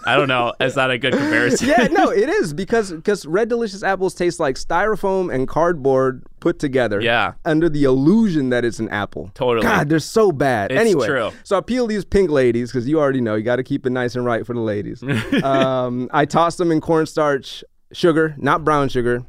[0.08, 0.54] I don't know.
[0.60, 1.68] Is that a good comparison?
[1.68, 6.58] yeah, no, it is because because red delicious apples taste like styrofoam and cardboard put
[6.58, 7.00] together.
[7.00, 7.34] Yeah.
[7.44, 9.30] under the illusion that it's an apple.
[9.34, 9.66] Totally.
[9.66, 10.72] God, they're so bad.
[10.72, 11.30] It's anyway, true.
[11.42, 13.90] so I peel these pink ladies because you already know you got to keep it
[13.90, 15.02] nice and right for the ladies.
[15.42, 19.24] um, I toss them in cornstarch, sugar, not brown sugar,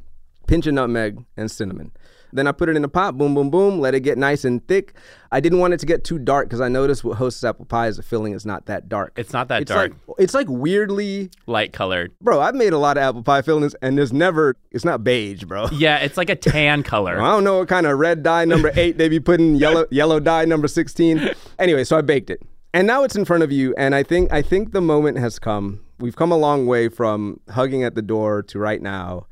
[0.47, 1.91] pinch of nutmeg, and cinnamon.
[2.31, 4.65] Then I put it in a pot, boom, boom, boom, let it get nice and
[4.67, 4.93] thick.
[5.31, 7.87] I didn't want it to get too dark because I noticed with Hostess apple pie
[7.87, 9.13] is the filling is not that dark.
[9.15, 9.93] It's not that it's dark.
[10.07, 12.11] Like, it's like weirdly Light colored.
[12.21, 15.43] Bro, I've made a lot of apple pie fillings, and there's never, it's not beige,
[15.43, 15.67] bro.
[15.79, 17.21] Yeah, it's like a tan color.
[17.21, 20.19] I don't know what kind of red dye number eight they be putting, yellow yellow
[20.19, 21.29] dye number sixteen.
[21.57, 22.41] Anyway, so I baked it,
[22.73, 25.39] and now it's in front of you, and I think I think the moment has
[25.39, 25.79] come.
[25.99, 29.27] We've come a long way from hugging at the door to right now.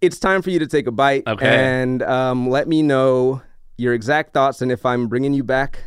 [0.00, 1.46] It's time for you to take a bite, Okay.
[1.46, 3.40] and um, let me know
[3.78, 5.82] your exact thoughts and if I'm bringing you back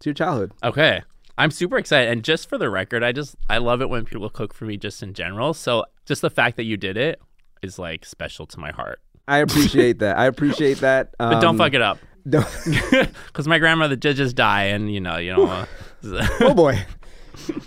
[0.00, 0.52] to your childhood.
[0.64, 1.02] Okay.
[1.36, 2.10] I'm super excited.
[2.10, 4.76] And just for the record, I just I love it when people cook for me
[4.76, 5.54] just in general.
[5.54, 7.20] So just the fact that you did it
[7.62, 9.00] is like special to my heart.
[9.28, 10.16] I appreciate that.
[10.18, 11.14] I appreciate that.
[11.18, 11.98] But don't Um, fuck it up.
[12.28, 12.46] don't-
[13.26, 15.68] Because my grandmother did just die and you know, you don't
[16.40, 16.84] oh boy.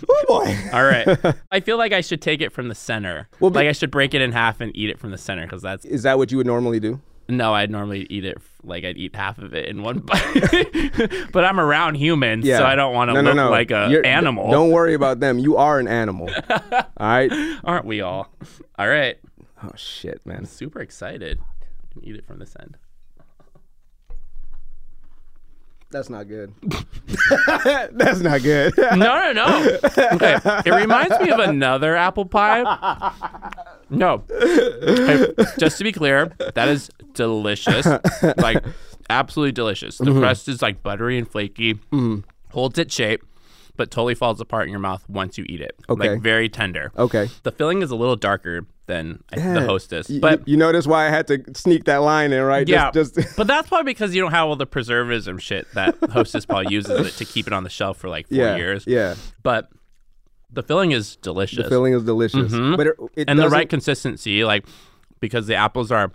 [0.08, 0.56] Oh boy.
[0.72, 1.36] All right.
[1.50, 3.28] I feel like I should take it from the center.
[3.40, 5.62] Well, like I should break it in half and eat it from the center because
[5.62, 7.00] that's Is that what you would normally do?
[7.28, 11.30] no, I'd normally eat it like I'd eat half of it in one bite.
[11.32, 13.50] but I'm around humans, so I don't want to No, no, look no.
[13.50, 14.50] like a animal.
[14.50, 15.38] Don't worry about them.
[15.38, 16.28] You are an animal.
[16.50, 17.32] all right.
[17.64, 18.28] Aren't we all?
[18.78, 19.18] All right.
[19.62, 20.44] Oh shit, man.
[20.44, 21.38] Super excited.
[22.02, 22.76] Eat it from this end.
[25.92, 26.52] That's not good.
[27.92, 28.74] That's not good.
[28.76, 29.78] No, no, no.
[30.14, 30.38] Okay.
[30.66, 33.12] It reminds me of another apple pie.
[33.90, 34.24] No.
[34.30, 37.86] Okay, Just to be clear, that is delicious.
[38.38, 38.64] Like,
[39.10, 39.98] absolutely delicious.
[39.98, 40.14] Mm-hmm.
[40.14, 41.78] The crust is like buttery and flaky,
[42.50, 43.22] holds its shape,
[43.76, 45.76] but totally falls apart in your mouth once you eat it.
[45.88, 46.10] Okay.
[46.10, 46.90] Like, very tender.
[46.96, 47.28] okay.
[47.42, 50.08] The filling is a little darker than I- the hostess.
[50.08, 52.68] But y- you notice why I had to sneak that line in, right?
[52.68, 55.66] yeah, Just, just but that's probably because you don't have all the preservatives and shit
[55.74, 58.56] that Hostess probably uses it to keep it on the shelf for like four yeah,
[58.56, 58.84] years.
[58.86, 59.14] yeah.
[59.42, 59.68] But
[60.50, 61.62] the filling is delicious.
[61.64, 62.76] The filling is delicious, Mhm.
[62.76, 64.66] but it, it and the right consistency, like
[65.20, 66.10] because the apples are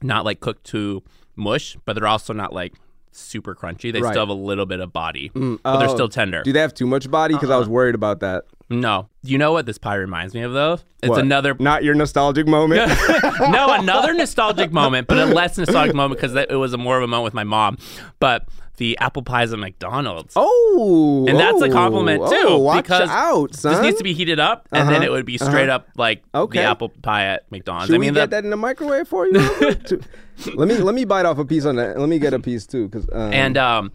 [0.00, 1.02] not like cooked to
[1.36, 2.74] mush, but they're also not like
[3.10, 3.92] super crunchy.
[3.92, 4.10] They Right.
[4.10, 5.94] still have a little bit of body, but they're oh.
[5.94, 6.42] still tender.
[6.44, 7.34] Do they have too much body?
[7.34, 7.60] Because I Uh-uh.
[7.60, 8.44] was worried about that.
[8.70, 10.74] No, you know what this pie reminds me of though?
[11.02, 11.20] It's What?
[11.20, 12.88] another Not your nostalgic moment.
[13.40, 17.02] no, another nostalgic moment, but a less nostalgic moment because it was a more of
[17.02, 17.78] a moment with my mom.
[18.20, 20.34] But the apple pies at McDonald's.
[20.36, 22.44] oh, And that's a oh, compliment too.
[22.46, 23.72] Oh, watch because out, son.
[23.74, 26.22] This needs to be heated up, and then Uh-huh, it would be straight up like
[26.34, 26.60] Okay.
[26.60, 27.86] the apple pie at McDonald's.
[27.88, 29.32] Should I mean, we get that in the microwave for you?
[29.32, 30.00] To-
[30.54, 31.98] let me let me bite off a piece on that.
[31.98, 33.92] Let me get a piece too, because um, and um,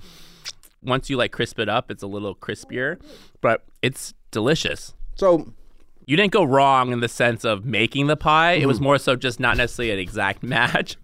[0.82, 3.00] once you like crisp it up, it's a little crispier,
[3.40, 4.94] but it's delicious.
[5.16, 5.54] so
[6.08, 8.54] You didn't go wrong in the sense of making the pie.
[8.54, 8.84] It was Mm-hmm.
[8.84, 10.98] more so just not necessarily an exact match.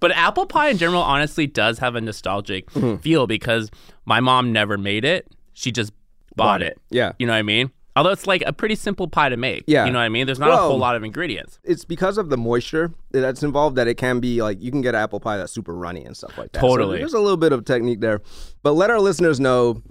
[0.00, 2.96] But apple pie in general, honestly, does have a nostalgic Mm-hmm.
[3.02, 3.70] feel because
[4.04, 5.26] my mom never made it.
[5.52, 5.92] She just
[6.36, 6.78] bought, it.
[6.90, 7.12] Yeah.
[7.18, 7.70] You know what I mean?
[7.96, 9.64] Although it's like a pretty simple pie to make.
[9.66, 9.86] Yeah.
[9.86, 10.26] You know what I mean?
[10.26, 11.58] There's not a whole lot of ingredients.
[11.64, 14.94] it's because of the moisture that's involved that it can be like you can get
[14.94, 16.60] apple pie that's super runny and stuff like that.
[16.60, 16.98] So Totally.
[16.98, 18.20] there's a little bit of technique there,
[18.62, 19.82] but let our listeners know,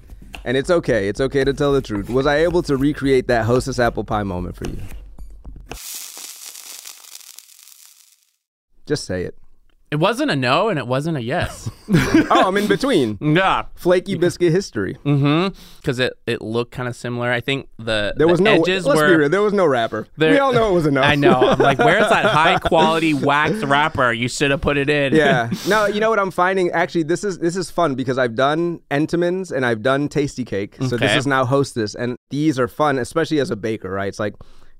[0.44, 1.08] and it's okay.
[1.08, 2.10] It's okay to tell the truth.
[2.10, 4.78] Was I able to recreate that Hostess apple pie moment for you?
[8.86, 9.36] Just say it.
[9.96, 11.70] It wasn't a no and it wasn't a yes.
[11.90, 13.18] oh, I'm in between.
[13.22, 13.64] yeah.
[13.76, 14.98] Flaky biscuit history.
[15.06, 15.58] Mm-hmm.
[15.78, 17.32] Because it, it looked kind of similar.
[17.32, 18.52] I think the, There the was no.
[18.62, 19.08] edges let's were.
[19.08, 19.30] be real.
[19.30, 20.06] There was no wrapper.
[20.18, 21.02] There- we all know it was a no.
[21.14, 21.34] I know.
[21.52, 24.12] I'm like, where's that high quality wax wrapper?
[24.12, 25.16] You should have put it in.
[25.16, 25.50] yeah.
[25.70, 26.72] No, you know what I'm finding?
[26.72, 30.90] Actually, this is this is fun because I've done Entenmann's and I've done Tastykake.
[30.90, 34.10] So this is now Hostess, and these are fun, especially as a baker, right?
[34.10, 34.34] It's like,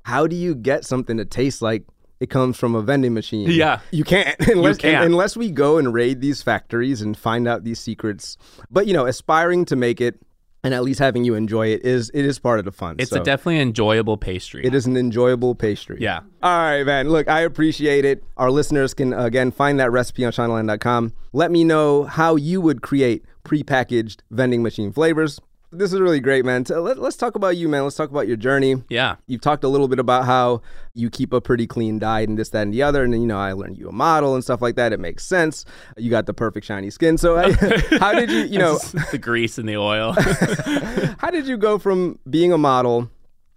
[0.04, 1.84] how do you get something to taste like
[2.20, 3.50] it comes from a vending machine?
[3.50, 3.80] Yeah.
[3.92, 5.06] you can't unless can't.
[5.06, 8.38] unless we go and raid these factories and find out these secrets.
[8.72, 10.20] But you know, aspiring to make it
[10.64, 12.96] and at least having you enjoy it is it is part of the fun.
[12.98, 14.66] It's So a definitely enjoyable pastry.
[14.66, 15.98] It is an enjoyable pastry.
[16.00, 16.22] Yeah.
[16.42, 17.10] All right, man.
[17.10, 18.24] Look, I appreciate it.
[18.38, 21.14] Our listeners can, again, find that recipe on Shondaland.com.
[21.34, 25.40] Let me know how you would create prepackaged vending machine flavors.
[25.78, 26.64] This is really great, man.
[26.68, 27.84] Let, let's talk about you, man.
[27.84, 28.84] Let's talk about your journey.
[28.90, 29.16] Yeah.
[29.28, 30.62] You've talked a little bit about how
[30.94, 33.04] you keep a pretty clean diet and this, that, and the other.
[33.04, 34.94] And then, you know, I learned you a model and stuff like that.
[34.94, 35.66] It makes sense.
[35.98, 37.18] You got the perfect shiny skin.
[37.18, 37.52] So, I,
[38.00, 38.78] how did you, you know,
[39.12, 40.14] the grease and the oil.
[41.20, 43.10] how did you go from being a model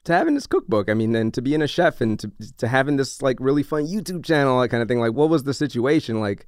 [0.04, 0.90] to having this cookbook?
[0.90, 3.86] I mean, and to being a chef and to, to having this like really fun
[3.86, 5.00] YouTube channel, that kind of thing.
[5.00, 6.20] Like, what was the situation?
[6.20, 6.46] Like,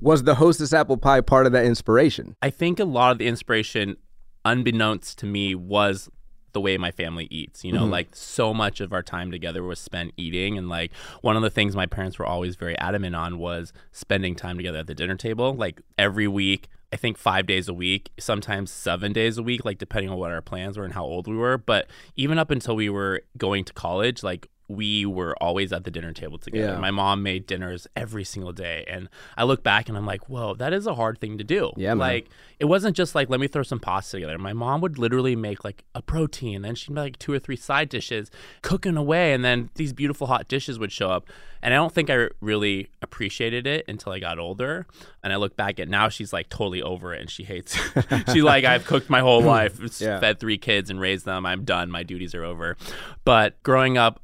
[0.00, 2.36] was the hostess apple pie part of that inspiration?
[2.42, 3.96] I think a lot of the inspiration,
[4.44, 6.10] unbeknownst to me, was
[6.54, 7.64] the way my family eats.
[7.64, 7.90] You know, mm-hmm.
[7.90, 10.56] like so much of our time together was spent eating.
[10.56, 14.34] And like one of the things my parents were always very adamant on was spending
[14.34, 15.54] time together at the dinner table.
[15.54, 19.78] Like every week, I think five days a week, sometimes seven days a week, like
[19.78, 21.58] depending on what our plans were and how old we were.
[21.58, 25.90] But even up until we were going to college, like we were always at the
[25.90, 26.72] dinner table together.
[26.74, 26.78] Yeah.
[26.78, 28.84] My mom made dinners every single day.
[28.88, 31.72] And I look back and I'm like, whoa, that is a hard thing to do.
[31.76, 31.98] Yeah, man.
[31.98, 34.38] Like it wasn't just like let me throw some pasta together.
[34.38, 37.56] My mom would literally make like a protein, then she'd make like two or three
[37.56, 38.30] side dishes,
[38.62, 41.26] cooking away, and then these beautiful hot dishes would show up.
[41.62, 44.86] And I don't think I really appreciated it until I got older.
[45.22, 47.74] And I look back at now, she's like totally over it, and she hates.
[47.96, 48.30] it.
[48.32, 50.20] she's like, I've cooked my whole life, Yeah.
[50.20, 51.46] fed three kids, and raised them.
[51.46, 51.90] I'm done.
[51.90, 52.76] My duties are over.
[53.24, 54.20] But growing up,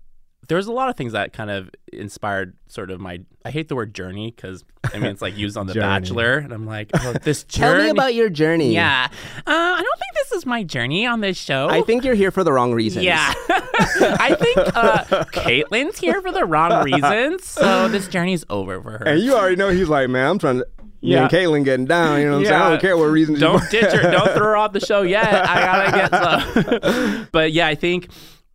[0.51, 3.75] there's a lot of things that kind of inspired sort of my I hate the
[3.77, 7.15] word journey because I mean it's like used on The Bachelor and I'm like oh
[7.23, 8.75] this journey Tell me about your journey.
[8.75, 12.15] yeah uh, I don't think this is my journey on this show I think you're
[12.15, 13.05] here for the wrong reasons.
[13.05, 18.91] yeah I think uh, Caitlin's here for the wrong reasons so this journey's over for
[18.99, 20.67] her And you already know he's like, man, I'm trying to.
[21.03, 21.23] Me Yeah.
[21.23, 22.21] and Caitlin getting down.
[22.21, 22.61] You know what I'm saying?
[22.63, 23.39] I don't care what reason.
[23.41, 26.11] don't you ditch her don't throw her off the show yet I gotta get
[26.91, 28.09] some but yeah I think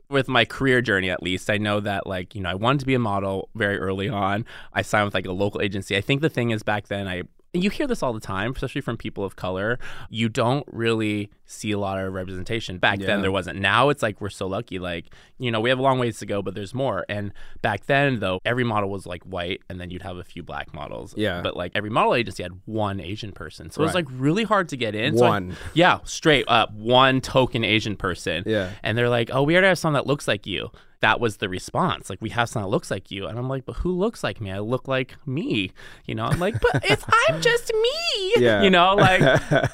[0.10, 2.86] with my career journey at least i know that like you know i wanted to
[2.86, 4.46] be a model very early on.
[4.74, 5.96] I signed with like a local agency.
[5.98, 7.24] I think the thing is back then i
[7.56, 11.32] and you hear this all the time especially from people of color you don't really
[11.48, 13.08] see a lot of representation back Yeah.
[13.08, 15.06] then there wasn't now it's like we're so lucky like
[15.40, 18.20] you know we have a long ways to go but there's more and back then
[18.20, 21.42] though every model was like white and then you'd have a few black models Yeah.
[21.42, 24.70] but like every model agency had one asian person so it was like really hard
[24.70, 25.56] to get in So I- One.
[25.74, 28.44] yeah, straight up one token Asian person.
[28.46, 28.72] Yeah.
[28.84, 30.72] And they're like, oh, we already have someone that looks like you.
[31.02, 32.10] That was the response.
[32.10, 33.28] Like, we have someone that looks like you.
[33.28, 34.52] And I'm like, but who looks like me?
[34.52, 35.72] I look like me.
[36.06, 38.34] You know, I'm like, but it's, I'm just me.
[38.38, 38.64] Yeah.
[38.64, 39.22] You know, like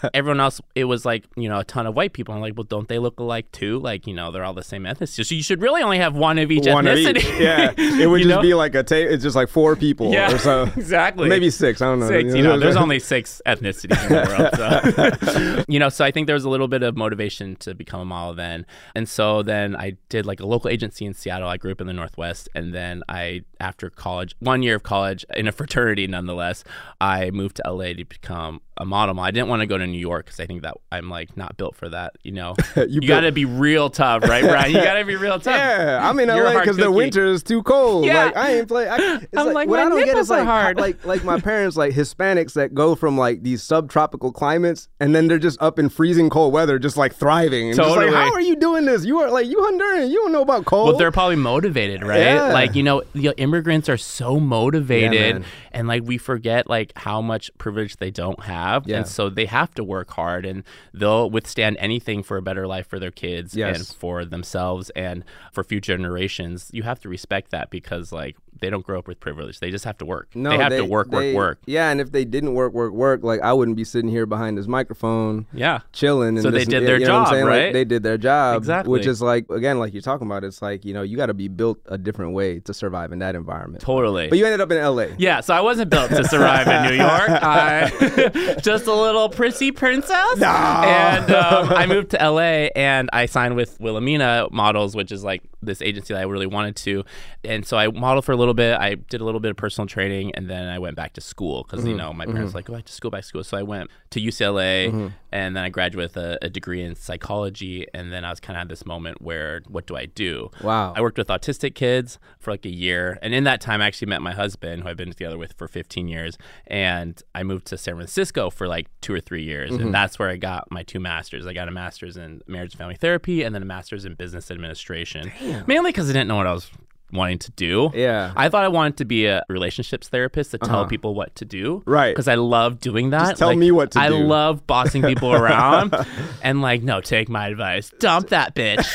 [0.13, 2.33] everyone else, it was like, you know, a ton of white people.
[2.35, 3.79] I'm like, well, don't they look alike too?
[3.79, 5.25] Like, you know, they're all the same ethnicity.
[5.25, 7.17] So you should really only have one of each One of ethnicity.
[7.17, 7.25] each.
[7.41, 8.41] Yeah, it would just know?
[8.41, 10.63] be like a ta- It's just like four people Yeah, or so.
[10.75, 11.27] exactly.
[11.29, 11.81] Maybe six.
[11.81, 12.07] I don't know.
[12.07, 15.31] Six, you know, there's only six ethnicities in the world.
[15.57, 15.63] So.
[15.67, 18.05] you know, so I think there was a little bit of motivation to become a
[18.05, 18.65] model then.
[18.95, 21.49] And so then I did like a local agency in Seattle.
[21.49, 22.49] I grew up in the Northwest.
[22.55, 26.63] And then I, after college, one year of college in a fraternity nonetheless,
[26.99, 29.19] I moved to LA to become a model.
[29.19, 31.55] I didn't want to go to New York because I think that I'm like not
[31.55, 32.13] built for that.
[32.23, 34.71] You know, You you, built- got to be real tough, right, Bryan?
[34.71, 35.55] You got to be real tough.
[35.55, 38.05] Yeah, I'm in You're LA because the winter is too cold.
[38.05, 38.25] Yeah.
[38.25, 38.89] Like I ain't play.
[38.89, 40.77] I, it's I'm like, what I don't get is like, hard.
[40.77, 45.27] like like my parents, like Hispanics that go from like these subtropical climates, and then
[45.27, 47.69] they're just up in freezing cold weather, just like thriving.
[47.69, 49.05] And just like, how are you doing this?
[49.05, 50.09] You are like you Honduran.
[50.09, 50.87] You don't know about cold.
[50.87, 52.21] Well, they're probably motivated, right?
[52.21, 52.47] Yeah.
[52.53, 55.45] Like you know, the immigrants are so motivated, man.
[55.71, 58.97] and like we forget like how much privilege they don't have, Yeah.
[58.97, 62.87] and so they have to work hard, and they'll withstand anything for a better life
[62.87, 63.77] for their kids Yes.
[63.77, 66.69] and for themselves and for future generations.
[66.73, 69.83] You have to respect that because like they don't grow up with privilege; they just
[69.85, 70.29] have to work.
[70.35, 71.59] no, they have to work, they- work, work.
[71.65, 74.57] Yeah, and if they didn't work, work, work, like I wouldn't be sitting here behind
[74.57, 75.45] this microphone.
[75.53, 75.79] Yeah.
[75.91, 76.29] chilling.
[76.37, 77.45] And So they this- did you their know what I'm job, saying?
[77.45, 77.73] Like, right?
[77.73, 78.91] they did their job, Exactly.
[78.91, 80.43] Which is like again, like you're talking about.
[80.43, 83.19] It's like you know you got to be built a different way to survive in
[83.19, 83.83] that environment.
[83.83, 84.29] Totally.
[84.29, 85.13] But you ended up in L.A.
[85.17, 87.29] Yeah, so I wasn't built to survive in New York.
[87.29, 90.37] I just a little prissy princess.
[90.37, 90.47] No.
[90.47, 95.41] And um, I moved to LA and I signed with Wilhelmina Models, which is like
[95.61, 97.03] this agency that I really wanted to.
[97.43, 98.79] And so I modeled for a little little bit.
[98.79, 101.63] I did a little bit of personal training, and then I went back to school
[101.63, 101.89] because Mm-hmm.
[101.89, 103.43] you know my parents were like go back to school, back to school.
[103.43, 105.07] So I went to UCLA, Mm-hmm.
[105.31, 107.85] and then I graduated with a, a degree in psychology.
[107.93, 110.49] And then I was kind of at this moment where what do I do?
[110.63, 110.93] Wow.
[110.95, 114.09] I worked with autistic kids for like a year, and in that time, I actually
[114.09, 116.37] met my husband, who I've been together with for 15 years.
[116.67, 119.81] And I moved to San Francisco for like two or three years, Mm-hmm.
[119.87, 121.45] and that's where I got my two masters.
[121.47, 124.51] I got a master's in marriage and family therapy, and then a master's in business
[124.51, 125.31] administration.
[125.67, 126.69] Mainly because I didn't know what I was
[127.13, 127.91] wanting to do.
[127.93, 128.33] Yeah.
[128.35, 131.77] I thought I wanted to be a relationships therapist to tell people what to do.
[131.77, 131.83] Uh-huh.
[131.91, 132.13] Right.
[132.15, 133.29] Because I love doing that.
[133.29, 134.15] Just tell Like, me what to I do.
[134.17, 135.93] love bossing people around
[136.41, 137.91] and like, no, take my advice.
[137.99, 138.85] Dump that bitch.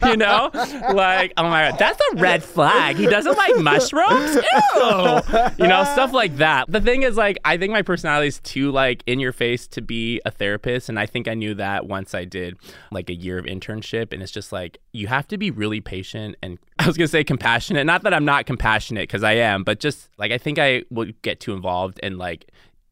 [0.10, 0.50] you know?
[0.94, 2.96] Like, oh my God, that's a red flag.
[2.96, 4.34] He doesn't like mushrooms?
[4.34, 5.20] Ew.
[5.58, 6.70] You know, stuff like that.
[6.70, 9.82] The thing is, like, I think my personality is too, like, in your face to
[9.82, 10.88] be a therapist.
[10.88, 12.56] And I think I knew that once I did,
[12.90, 14.12] like, a year of internship.
[14.12, 17.10] And it's just like, you have to be really patient and I was going to
[17.10, 17.86] say compassionate.
[17.86, 21.20] Not that I'm not compassionate because I am, but just like, I think I would
[21.22, 22.50] get too involved and, like,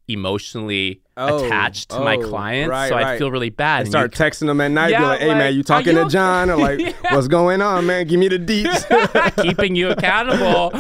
[0.08, 2.68] emotionally Oh, attached to my oh, clients.
[2.70, 3.18] right, so I right.
[3.18, 3.86] feel really bad.
[3.86, 6.02] And And start you- texting them at night, be like, "Hey man, you talking you
[6.02, 6.92] to John?" Or like, Yeah.
[7.14, 8.06] "What's going on, man?
[8.08, 8.84] Give me the deets."
[9.42, 10.72] keeping you accountable,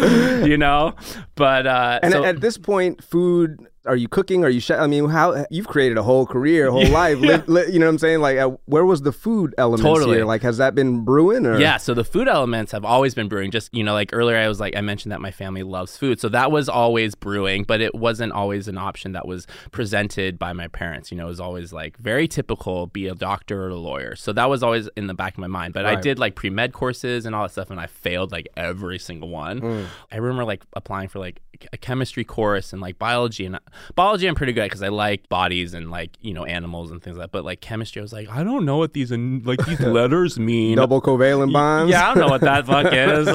[0.46, 0.94] you know.
[1.36, 3.60] But uh, and so, at this point, food.
[3.86, 4.44] Are you cooking?
[4.44, 4.60] Are you?
[4.60, 4.80] Chef?
[4.80, 7.18] I mean, how you've created a whole career, a whole life.
[7.18, 8.20] Li- li- you know what I'm saying?
[8.20, 10.16] Like, uh, where was the food element Totally.
[10.16, 10.24] here?
[10.24, 11.44] Like, has that been brewing?
[11.44, 13.50] Or yeah, so the food elements have always been brewing.
[13.50, 16.18] Just you know, like earlier, I was like I mentioned that my family loves food,
[16.18, 20.54] so that was always brewing, but it wasn't always an option that was presented by
[20.54, 21.10] my parents.
[21.10, 24.16] You know, it was always like very typical, be a doctor or a lawyer.
[24.16, 25.74] So that was always in the back of my mind.
[25.74, 28.48] But I did like pre med courses and all that stuff, and I failed like
[28.56, 29.60] every single one.
[29.60, 29.86] Mm.
[30.10, 31.40] I remember like applying for like
[31.72, 33.58] a chemistry course and like biology and
[33.94, 34.26] biology.
[34.26, 37.16] I'm pretty good at because I like bodies and like you know animals and things
[37.16, 37.32] like that.
[37.32, 40.76] But like chemistry, I was like, I don't know what these like these letters mean.
[40.76, 41.90] double covalent bonds.
[41.90, 43.28] Yeah, I don't know what that fuck is.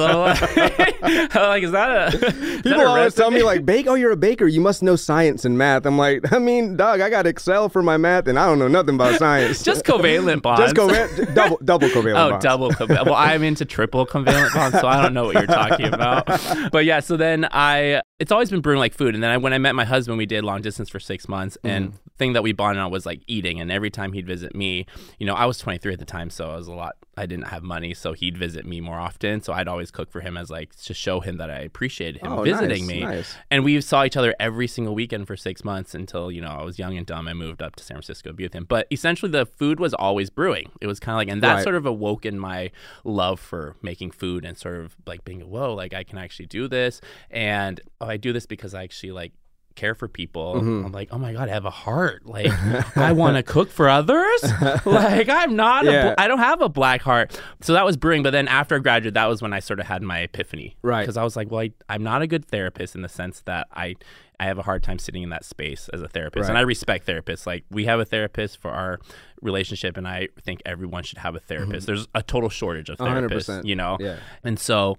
[1.00, 3.86] Like, like, is that a is that People a always tell me like, "Bake?
[3.86, 4.46] Oh, you're a baker.
[4.46, 7.82] You must know science and math." I'm like, I mean, dog, I got Excel for
[7.82, 9.62] my math, and I don't know nothing about science.
[9.62, 10.60] just covalent bonds.
[10.60, 12.26] just covalent, double, double covalent.
[12.26, 12.44] Oh, bonds.
[12.44, 13.06] double covalent.
[13.06, 16.26] Well, I'm into triple covalent bonds, so I don't know what you're talking about.
[16.70, 19.52] But yeah, so then I, it's always been brewing like food, and then I, when
[19.52, 21.68] I met my husband, we did long distance for six months, Mm-hmm.
[21.68, 23.60] and thing that we bonded on was like eating.
[23.62, 24.84] And every time he'd visit me,
[25.18, 26.96] you know, I was 23 at the time, so I was a lot.
[27.16, 29.40] I didn't have money, so he'd visit me more often.
[29.40, 32.32] So I'd always cook for him as like to show him that I appreciated him
[32.32, 33.00] Oh, visiting nice, me.
[33.04, 33.36] nice.
[33.50, 36.62] And we saw each other every single weekend for six months until, you know, I
[36.62, 37.26] was young and dumb.
[37.26, 38.64] I moved up to San Francisco to be with him.
[38.68, 40.70] But essentially, the food was always brewing.
[40.82, 41.62] It was kind of like, and that Right.
[41.64, 42.70] sort of awoken my
[43.04, 46.68] love for making food and sort of like being, whoa, like I can actually do
[46.68, 47.00] this.
[47.30, 49.32] And oh, I do this because I actually like
[49.76, 50.56] care for people.
[50.56, 50.86] Mm-hmm.
[50.86, 52.26] I'm like, oh my God, I have a heart.
[52.26, 52.50] Like,
[52.96, 54.42] I want to cook for others.
[54.84, 56.14] like, I'm not, a Yeah.
[56.18, 57.40] I don't have a black heart.
[57.60, 58.22] So that was brewing.
[58.22, 60.76] But then after I graduated, that was when I sort of had my epiphany.
[60.82, 61.00] Right.
[61.02, 63.68] Because I was like, well, I, I'm not a good therapist in the sense that
[63.72, 63.94] I,
[64.40, 66.48] I have a hard time sitting in that space as a therapist.
[66.48, 67.46] And I respect therapists.
[67.46, 68.98] Like, we have a therapist for our
[69.40, 71.86] relationship, and I think everyone should have a therapist.
[71.86, 73.16] There's a total shortage of Mm-hmm.
[73.26, 73.66] Therapists, percent.
[73.66, 73.96] you know?
[74.00, 74.16] Yeah.
[74.44, 74.96] And so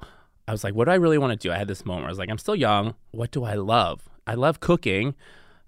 [0.48, 1.52] I was like, what do I really want to do?
[1.54, 2.96] I had this moment where I was like, I'm still young.
[3.12, 4.02] What do I love?
[4.28, 5.16] I love cooking.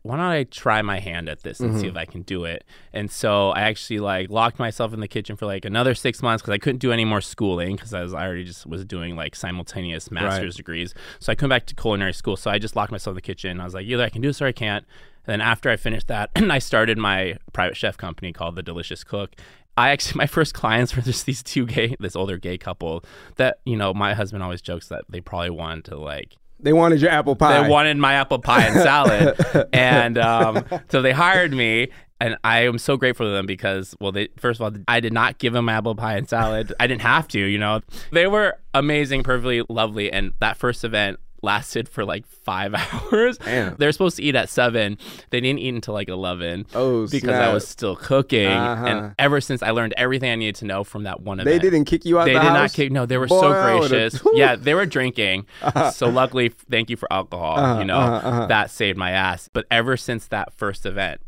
[0.02, 1.80] Why don't I try my hand at this and Mm-hmm.
[1.80, 2.66] see if I can do it?
[2.92, 6.42] And so I actually like locked myself in the kitchen for like another six months
[6.42, 9.16] because I couldn't do any more schooling because I was I already just was doing
[9.16, 10.94] like simultaneous master's degrees.
[11.20, 12.36] So I come back to culinary school.
[12.36, 13.62] So I just locked myself in the kitchen.
[13.62, 14.84] I was like, either I can do this or I can't.
[15.26, 19.06] And then after I finished that, I started my private chef company called The Delicious
[19.06, 19.36] Cook.
[19.78, 23.04] I actually my first clients were just these two gay this older gay couple
[23.36, 27.02] that you know my husband always jokes that they probably wanted to like They wanted
[27.02, 27.62] your apple pie.
[27.62, 29.36] they wanted my apple pie and salad.
[29.74, 34.12] And um, so they hired me and I am so grateful to them because well
[34.12, 36.74] they first of all I did not give them apple pie and salad.
[36.80, 37.82] I didn't have to you know.
[38.12, 42.73] They were amazing perfectly lovely and that first event lasted for like five
[43.12, 43.75] hours Damn.
[43.75, 44.97] they're supposed to eat at seven
[45.29, 48.86] they didn't eat until like 11 Oh, because I was still cooking Uh-huh.
[48.86, 51.53] and ever since I learned everything I needed to know from that one event.
[51.53, 52.56] They didn't kick you out they the did house.
[52.58, 52.91] not kick.
[52.91, 54.21] No, they were Boy, so gracious.
[54.34, 55.45] yeah, they were drinking.
[55.93, 57.58] So luckily, thank you for alcohol.
[57.60, 58.45] Uh-huh, you know uh-huh, uh-huh.
[58.47, 59.49] that saved my ass.
[59.51, 61.21] But ever since that first event,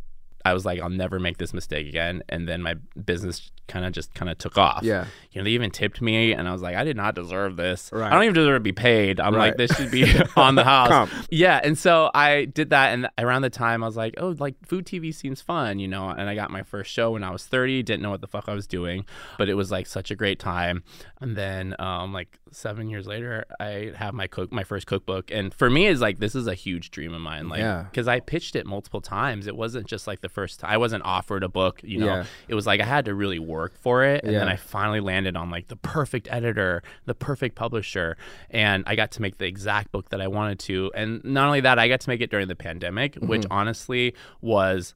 [0.46, 2.22] I was like, I'll never make this mistake again.
[2.30, 4.84] And then my business kind of just kind of took off.
[4.84, 5.06] Yeah.
[5.32, 7.90] You know, they even tipped me, and I was like, I did not deserve this.
[7.92, 8.08] Right.
[8.08, 9.20] I don't even deserve to be paid.
[9.20, 9.48] I'm Right.
[9.48, 10.06] like, this should be
[10.36, 10.88] on the house.
[10.90, 11.12] Comp.
[11.32, 14.56] Yeah, and so I did that, and around the time I was like, oh, like
[14.66, 16.10] food TV seems fun, you know.
[16.10, 17.82] And I got my first show when I was 30.
[17.84, 19.04] Didn't know what the fuck I was doing,
[19.40, 20.84] but it was like such a great time.
[21.20, 25.52] And then, um, like seven years later, I have my cook, my first cookbook, and
[25.54, 27.84] for me, is like this is a huge dream of mine, like Yeah.
[27.90, 29.48] because I pitched it multiple times.
[29.48, 30.70] It wasn't just like the first time.
[30.72, 32.06] I wasn't offered a book, you know.
[32.08, 32.26] Yeah.
[32.48, 34.24] It was like I had to really work for it.
[34.24, 38.18] And then I finally landed on like the perfect editor, the perfect publisher.
[38.50, 40.92] And I got to make the exact book that I wanted to.
[40.94, 43.52] And not only that, I got to make it during the pandemic, which Mm-hmm.
[43.60, 44.94] honestly was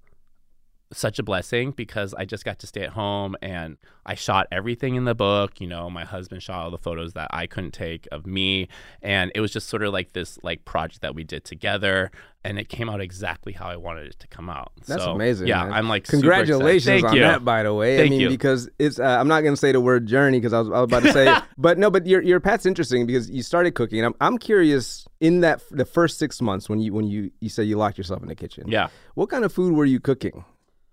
[0.92, 3.78] such a blessing because I just got to stay at home and
[4.08, 5.62] I shot everything in the book.
[5.62, 8.68] You know, my husband shot all the photos that I couldn't take of me.
[9.04, 12.10] And it was just sort of like this like project that we did together.
[12.44, 14.72] And it came out exactly how I wanted it to come out.
[14.88, 15.48] That's So, amazing.
[15.48, 15.74] Yeah, man.
[15.74, 17.22] I'm like super congratulations on you.
[17.22, 17.96] that, by the way.
[17.96, 18.30] I Thank mean, you.
[18.30, 20.84] because it's uh, I'm not gonna say the word journey because I was, I was
[20.86, 24.00] about to say, but no, but your your path's interesting because you started cooking.
[24.00, 27.50] And I'm I'm curious in that the first six months when you when you you
[27.50, 28.64] said you locked yourself in the kitchen.
[28.70, 28.88] Yeah.
[29.16, 30.46] What kind of food were you cooking?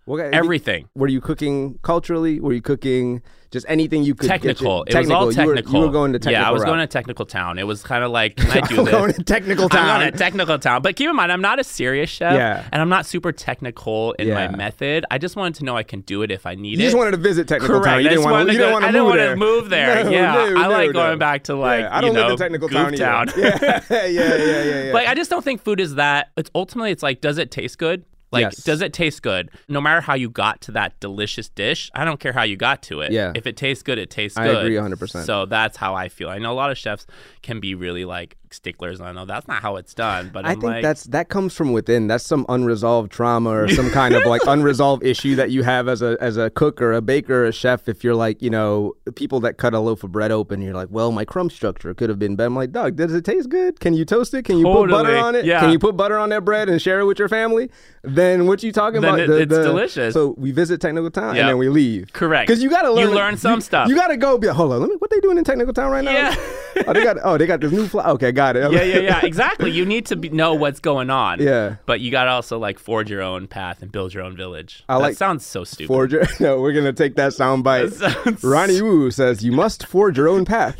[0.06, 0.88] What Everything.
[0.94, 2.38] Were you cooking culturally?
[2.38, 4.28] Were you cooking just anything you could?
[4.30, 4.82] get your- Technical.
[4.84, 5.72] It was all You were- technical.
[5.80, 6.40] You were, going to technical.
[6.42, 6.68] Yeah, I was route.
[6.68, 7.58] going to technical town.
[7.58, 8.88] It was kind of like, can I do this?
[8.88, 9.88] going to technical town.
[9.88, 10.82] I'm going to technical town.
[10.82, 12.34] But keep in mind, I'm not a serious chef.
[12.34, 12.64] Yeah.
[12.72, 14.34] And I'm not super technical in Yeah.
[14.48, 15.04] my method.
[15.10, 16.82] I just wanted to know I can do it if I need it.
[16.82, 17.86] You just wanted to visit technical Correct.
[17.94, 18.02] town.
[18.04, 18.52] You didn't want to.
[18.52, 19.36] You to didn't want to move there.
[19.36, 20.04] move there.
[20.04, 20.32] No, Yeah.
[20.50, 22.38] no, I like no, going back to, like, Yeah, I you don't live know, in
[22.38, 22.92] technical town.
[22.92, 23.28] Town.
[23.36, 23.58] Yeah,
[23.90, 24.92] yeah, yeah, yeah, yeah.
[24.94, 26.30] Like I just don't think food is that.
[26.36, 28.04] It's ultimately it's like, does it taste good?
[28.32, 28.56] Like, Yes.
[28.64, 29.50] does it taste good?
[29.68, 32.82] No matter how you got to that delicious dish, I don't care how you got
[32.84, 33.12] to it.
[33.12, 33.32] Yeah.
[33.34, 34.56] If it tastes good, it tastes I good.
[34.56, 35.24] I agree 100%.
[35.24, 36.28] So that's how I feel.
[36.28, 37.06] I know a lot of chefs
[37.42, 39.00] can be really like sticklers.
[39.00, 41.54] I know that's not how it's done, but I I'm think like, that's that comes
[41.54, 42.06] from within.
[42.06, 46.02] That's some unresolved trauma or some kind of like unresolved issue that you have as
[46.02, 47.88] a as a cook or a baker or a chef.
[47.88, 50.88] If you're like, you know, people that cut a loaf of bread open, you're like,
[50.90, 52.46] well, my crumb structure could have been better.
[52.46, 53.80] I'm like, Doug, does it taste good?
[53.80, 54.44] Can you toast it?
[54.44, 55.44] Can you put butter on it?
[55.44, 55.60] Yeah.
[55.60, 57.70] Can you put butter on that bread and share it with your family?
[58.02, 59.20] Then what you talking Then about?
[59.20, 60.14] it- it's delicious.
[60.14, 61.42] So we visit technical town Yeah.
[61.42, 62.12] and then we leave.
[62.12, 62.46] Correct.
[62.46, 63.14] Because you gotta You learn.
[63.14, 63.88] learn some you- stuff.
[63.88, 64.38] You gotta go.
[64.38, 64.80] Be hold on.
[64.80, 64.96] Let me.
[64.98, 66.12] What they doing in technical town right now?
[66.12, 66.36] Yeah.
[66.86, 67.16] oh, they got.
[67.22, 68.04] Oh, they got this new fly.
[68.10, 68.70] Okay, got it.
[68.70, 69.20] yeah, yeah, yeah.
[69.26, 69.72] Exactly.
[69.72, 71.40] You need to be, know what's going on.
[71.40, 71.76] Yeah.
[71.86, 74.84] But you got to also like forge your own path and build your own village.
[74.88, 75.88] I that like- sounds so stupid.
[75.88, 77.86] Forge your, no, we're gonna take that sound bite.
[77.90, 80.76] That sounds- Ronnie Woo says you must forge your own path.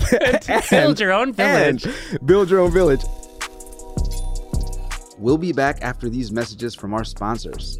[0.48, 1.84] and, build your own village.
[1.86, 3.00] and build your own village.
[5.18, 7.78] We'll be back after these messages from our sponsors.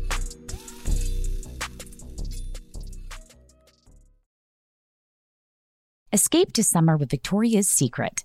[6.13, 8.25] Escape to summer with Victoria's Secret.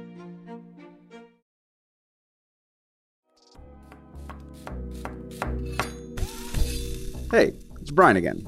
[7.31, 8.45] Hey, it's Bryan again.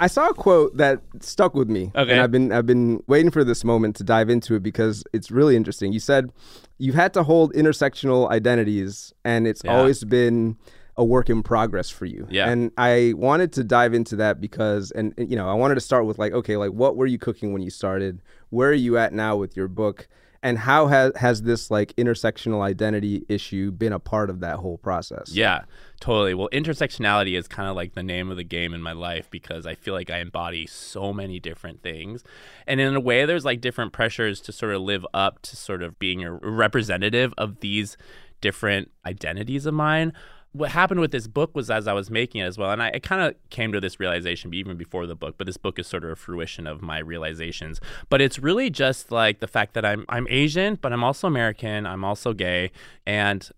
[0.00, 2.10] I saw a quote that stuck with me, Okay.
[2.12, 5.30] and I've been I've been waiting for this moment to dive into it because it's
[5.30, 5.92] really interesting.
[5.92, 6.32] You said
[6.78, 9.76] you've had to hold intersectional identities, and it's Yeah.
[9.78, 10.56] always been
[10.96, 12.26] a work in progress for you.
[12.30, 12.50] Yeah.
[12.50, 15.80] And I wanted to dive into that because, and and, you know, I wanted to
[15.80, 18.20] start with like, okay, like what were you cooking when you started?
[18.50, 20.08] Where are you at now with your book?
[20.42, 24.76] And how has has this like intersectional identity issue been a part of that whole
[24.78, 25.30] process?
[25.32, 25.62] Yeah,
[26.00, 26.34] totally.
[26.34, 29.66] Well, intersectionality is kind of like the name of the game in my life because
[29.66, 32.24] I feel like I embody so many different things.
[32.66, 35.82] And in a way, there's like different pressures to sort of live up to sort
[35.82, 37.96] of being a representative of these
[38.40, 40.12] different identities of mine
[40.52, 42.90] what happened with this book was as I was making it as well, and I,
[42.94, 45.36] I kind of came to this realization even before the book.
[45.38, 47.80] But this book is sort of a fruition of my realizations.
[48.10, 51.86] But it's really just like the fact that I'm I'm Asian, but I'm also American.
[51.86, 52.70] I'm also gay,
[53.06, 53.48] and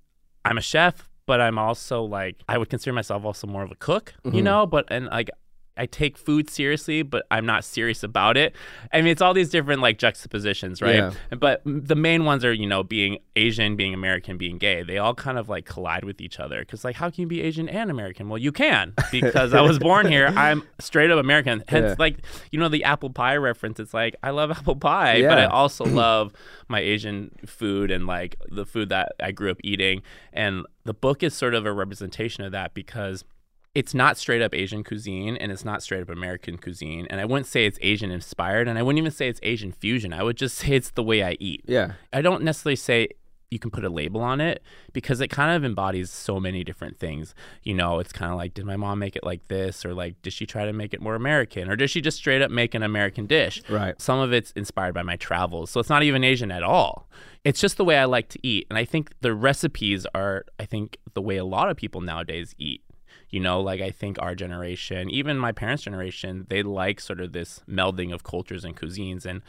[0.45, 1.09] I'm a chef.
[1.27, 4.45] But I'm also like I would consider myself also more of a cook, you Mm-hmm.
[4.45, 4.67] know.
[4.67, 5.31] But and like
[5.77, 8.55] I take food seriously, but I'm not serious about it.
[8.93, 10.97] I mean, it's all these different like juxtapositions, right?
[10.97, 11.13] Yeah.
[11.37, 14.83] But the main ones are, you know, being Asian, being American, being gay.
[14.85, 16.61] They all kind of like collide with each other.
[16.61, 18.29] Because, like, how can you be Asian and American?
[18.29, 20.29] Well, you can because I was born here.
[20.29, 21.65] I'm straight up American.
[21.67, 21.97] Hence, Yeah.
[21.99, 22.19] like,
[22.53, 23.81] you know, the apple pie reference.
[23.81, 26.33] It's like, I love apple pie, but I also love
[26.69, 30.03] my Asian food and like the food that I grew up eating.
[30.33, 33.25] And the book is sort of a representation of that because
[33.75, 37.07] it's not straight up Asian cuisine and it's not straight up American cuisine.
[37.11, 40.13] And I wouldn't say it's Asian inspired and I wouldn't even say it's Asian fusion.
[40.13, 41.63] I would just say it's the way I eat.
[41.67, 41.93] Yeah.
[42.13, 43.09] I don't necessarily say
[43.51, 44.63] you can put a label on it
[44.93, 47.35] because it kind of embodies so many different things.
[47.63, 49.85] You know, it's kind of like, did my mom make it like this?
[49.85, 51.71] Or like, did she try to make it more American?
[51.71, 53.63] Or did she just straight up make an American dish?
[53.69, 54.01] Right.
[54.01, 55.71] Some of it's inspired by my travels.
[55.71, 57.09] So it's not even Asian at all.
[57.45, 58.67] It's just the way I like to eat.
[58.71, 62.55] And I think the recipes are, I think, the way a lot of people nowadays
[62.59, 62.83] eat.
[63.31, 67.33] You know, like I think our generation, even my parents' generation, they like sort of
[67.33, 69.27] this melding of cultures and cuisines.
[69.27, 69.43] And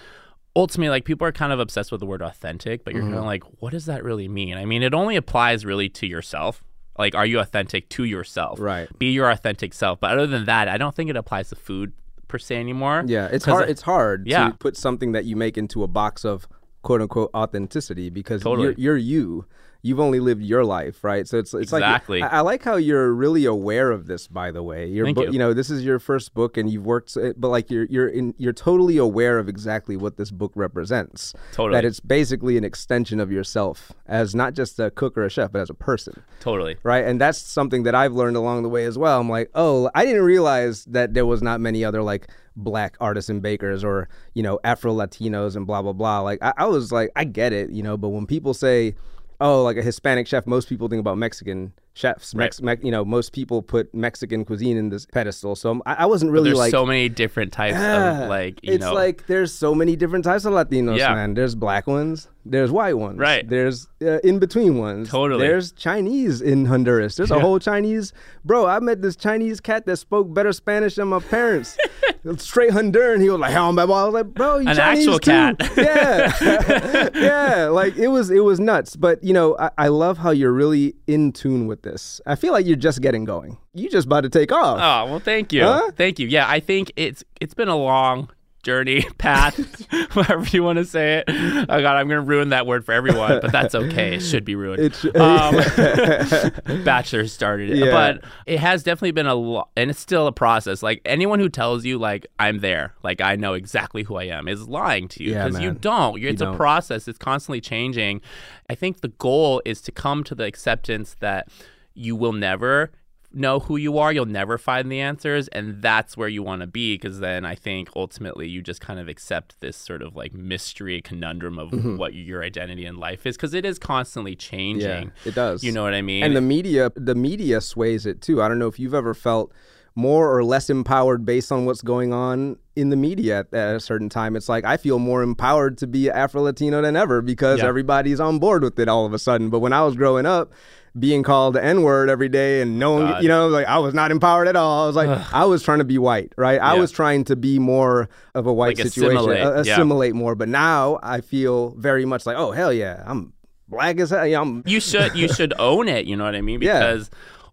[0.55, 3.19] ultimately, like people are kind of obsessed with the word authentic, but you're kind of
[3.19, 3.27] mm-hmm.
[3.27, 4.57] like, what does that really mean?
[4.57, 6.63] I mean, it only applies really to yourself.
[6.97, 8.59] Like, are you authentic to yourself?
[8.59, 8.87] Right.
[8.97, 9.99] Be your authentic self.
[9.99, 11.91] But other than that, I don't think it applies to food
[12.27, 13.03] per se anymore.
[13.05, 13.69] Yeah, it's hard.
[13.69, 14.49] It's hard Yeah.
[14.49, 16.47] to put something that you make into a box of
[16.81, 18.67] quote unquote authenticity because Totally.
[18.77, 19.45] you're, you're you.
[19.85, 21.27] You've only lived your life, right?
[21.27, 22.21] So it's it's Exactly.
[22.21, 24.27] like I, I like how you're really aware of this.
[24.27, 25.37] By the way, your Thank book, you.
[25.37, 28.51] know, this is your first book, and you've worked, but like you're you're in, you're
[28.51, 31.33] totally aware of exactly what this book represents.
[31.51, 31.77] Totally.
[31.77, 35.51] that it's basically an extension of yourself as not just a cook or a chef,
[35.51, 36.77] but as a person Totally.
[36.83, 37.05] right?
[37.05, 39.19] And that's something that I've learned along the way as well.
[39.21, 43.39] I'm like, oh, I didn't realize that there was not many other like black artisan
[43.41, 46.21] bakers or you know Afro Latinos and blah blah blah.
[46.21, 48.95] Like I, I was like, I get it, you know, but when people say,
[49.39, 52.35] oh, like a Hispanic chef, most people think about Mexican chefs.
[52.35, 55.55] Mex- Mex- you know, most people put Mexican cuisine in this pedestal.
[55.55, 56.71] So I, I wasn't really There's like.
[56.71, 58.23] so many different types Yeah.
[58.25, 58.93] of like, you it's know.
[58.93, 61.15] like there's so many different types of Latinos, Yeah.
[61.15, 61.33] man.
[61.33, 63.47] There's black ones, there's white ones, Right.
[63.49, 65.09] There's uh, in between ones.
[65.09, 65.47] Totally.
[65.47, 67.15] There's Chinese in Honduras.
[67.15, 68.13] There's a whole Chinese.
[68.43, 71.77] Bro, I met this Chinese cat that spoke better Spanish than my parents.
[72.37, 73.21] Straight Honduran.
[73.21, 75.29] He was like, "How am I?" I was like, "Bro, you An Chinese actual too."
[75.31, 75.55] cat.
[75.77, 77.65] yeah, yeah.
[77.67, 78.95] Like it was, it was nuts.
[78.95, 82.19] But you know, I, I love how you're really in tune with this.
[82.25, 83.57] I feel like you're just getting going.
[83.73, 84.77] You just about to take off.
[84.81, 85.91] Oh well, thank you, Huh?
[85.95, 86.27] thank you.
[86.27, 88.29] Yeah, I think it's it's been a long
[88.63, 89.55] journey, path,
[90.13, 91.25] whatever you want to say it.
[91.29, 94.15] Oh God, I'm gonna ruin that word for everyone, but that's okay.
[94.15, 94.81] It should be ruined.
[94.81, 97.91] It sh- um, Bachelor started it, Yeah.
[97.91, 100.81] but it has definitely been a lot, and it's still a process.
[100.81, 104.47] Like anyone who tells you like I'm there, like I know exactly who I am,
[104.47, 106.21] is lying to you Yeah, because you don't.
[106.23, 106.57] It's a don't.
[106.57, 107.07] process.
[107.07, 108.21] It's constantly changing.
[108.69, 111.49] I think the goal is to come to the acceptance that
[111.95, 112.91] you will never
[113.37, 114.13] know who you are.
[114.13, 115.49] You'll never find the answers.
[115.49, 116.95] And that's where you want to be.
[116.95, 121.01] Because then I think ultimately you just kind of accept this sort of like mystery
[121.01, 121.97] conundrum of Mm-hmm.
[121.97, 123.35] what your identity in life is.
[123.35, 124.83] Because it is constantly changing.
[125.23, 125.63] Yeah, it does.
[125.65, 126.23] You know what I mean?
[126.23, 128.41] And the media, the media sways it too.
[128.41, 129.51] I don't know if you've ever felt
[129.97, 133.79] more or less empowered based on what's going on in the media at, at a
[133.79, 134.35] certain time.
[134.35, 137.67] It's like I feel more empowered to be Afro Latino than ever because Yeah.
[137.67, 139.49] everybody's on board with it all of a sudden.
[139.49, 140.51] But when I was growing up,
[140.97, 143.21] being called the N word every day and no one, God.
[143.23, 144.83] you know, like I was not empowered at all.
[144.83, 146.59] I was like, I was trying to be white, right?
[146.61, 146.79] I Yeah.
[146.79, 150.19] was trying to be more of a white Like situation, assimilate, a- yeah.
[150.19, 150.35] more.
[150.35, 153.33] But now I feel very much like, oh hell yeah, I'm
[153.67, 154.25] black as hell.
[154.25, 156.05] Yeah, I'm you should you should own it.
[156.05, 156.61] You know what I mean?
[156.61, 156.79] Yeah.
[156.79, 157.09] Because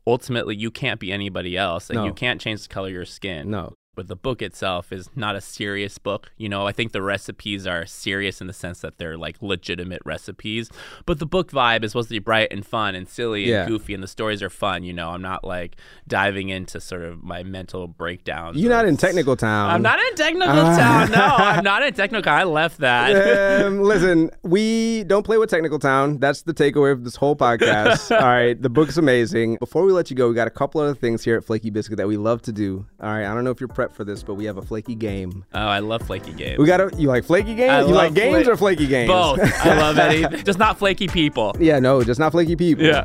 [0.07, 1.89] ultimately you can't be anybody else.
[1.91, 2.05] Like No.
[2.05, 3.51] you can't change the color of your skin.
[3.51, 3.75] no.
[3.95, 6.31] But the book itself is not a serious book.
[6.39, 10.01] You know, I think the recipes are serious in the sense that they're like legitimate
[10.07, 10.71] recipes.
[11.05, 13.93] But the book vibe is supposed to be bright and fun and silly and goofy,
[13.93, 14.83] and the stories are fun.
[14.83, 15.77] You know, I'm not like
[16.09, 18.57] diving into sort of my mental breakdowns.
[18.57, 19.69] You're not in technical town.
[19.69, 21.11] I'm not in technical town.
[21.11, 22.33] No, I'm not in technical.
[22.33, 23.63] I left that.
[23.67, 26.17] um, listen, we don't play with Technical Town.
[26.19, 28.11] That's the takeaway of this whole podcast.
[28.19, 29.57] All right, the book's amazing.
[29.57, 31.99] Before we let you go, we got a couple other things here at Flaky Biscuit
[31.99, 32.87] that we love to do.
[33.03, 34.95] All right, I don't know if you're prep for this, but we have a flaky
[34.95, 35.45] game.
[35.53, 36.59] Oh, I love flaky games.
[36.59, 37.73] We got to You like flaky games?
[37.73, 39.09] I you like games fla- or flaky games?
[39.09, 39.41] Both.
[39.67, 40.45] I love anything.
[40.45, 41.57] Just not flaky people.
[41.59, 42.85] yeah, no, just not flaky people.
[42.85, 43.05] Yeah.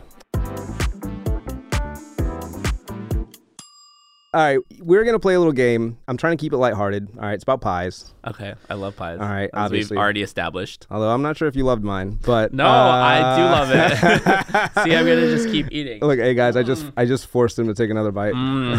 [4.34, 5.98] All right, we're gonna play a little game.
[6.06, 7.08] I'm trying to keep it lighthearted.
[7.16, 8.14] All right, it's about pies.
[8.28, 8.56] Okay.
[8.70, 9.20] I love pies.
[9.22, 9.96] All right, As obviously.
[9.96, 10.86] we've already established.
[10.92, 14.84] Although I'm not sure if you loved mine, but No, uh, I do love it.
[14.84, 16.02] See, I'm gonna just keep eating.
[16.02, 18.34] Look, hey guys, I just I just forced him to take another bite.
[18.48, 18.76] Mm.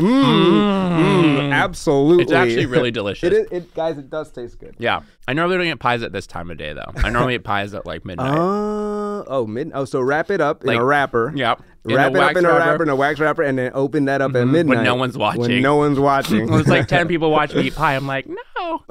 [0.00, 3.24] Mm, mm, absolutely, It's actually really delicious.
[3.26, 4.74] It is, it guys, it does taste good.
[4.78, 5.00] Yeah.
[5.26, 6.92] I normally don't get pies at this time of day though.
[6.96, 8.36] I normally eat pies at like midnight.
[9.10, 9.70] Uh, oh, mid.
[9.74, 11.30] Oh, so wrap it up Like- in a wrapper.
[11.34, 11.62] Yep.
[11.88, 12.58] In Wrap it up wax in a wrapper.
[12.70, 15.16] wrapper, in a wax wrapper, and then open that up at midnight when no one's
[15.16, 15.40] watching.
[15.40, 15.62] When watching.
[15.62, 16.46] no one's watching.
[16.50, 17.96] When it's like 10 people watch me eat pie.
[17.96, 18.82] I'm like, no.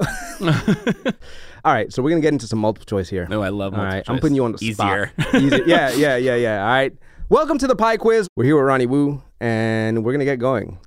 [1.62, 3.26] All right, so we're gonna get into some multiple choice here.
[3.28, 5.12] No, I love All right, multiple I'm putting you on the Easier.
[5.16, 5.34] spot.
[5.36, 5.62] Easy.
[5.66, 6.62] Yeah, yeah, yeah, yeah.
[6.62, 6.92] All right.
[7.28, 8.26] Welcome to the pie quiz.
[8.34, 10.78] We're here with Ronnie Woo, and we're gonna get going.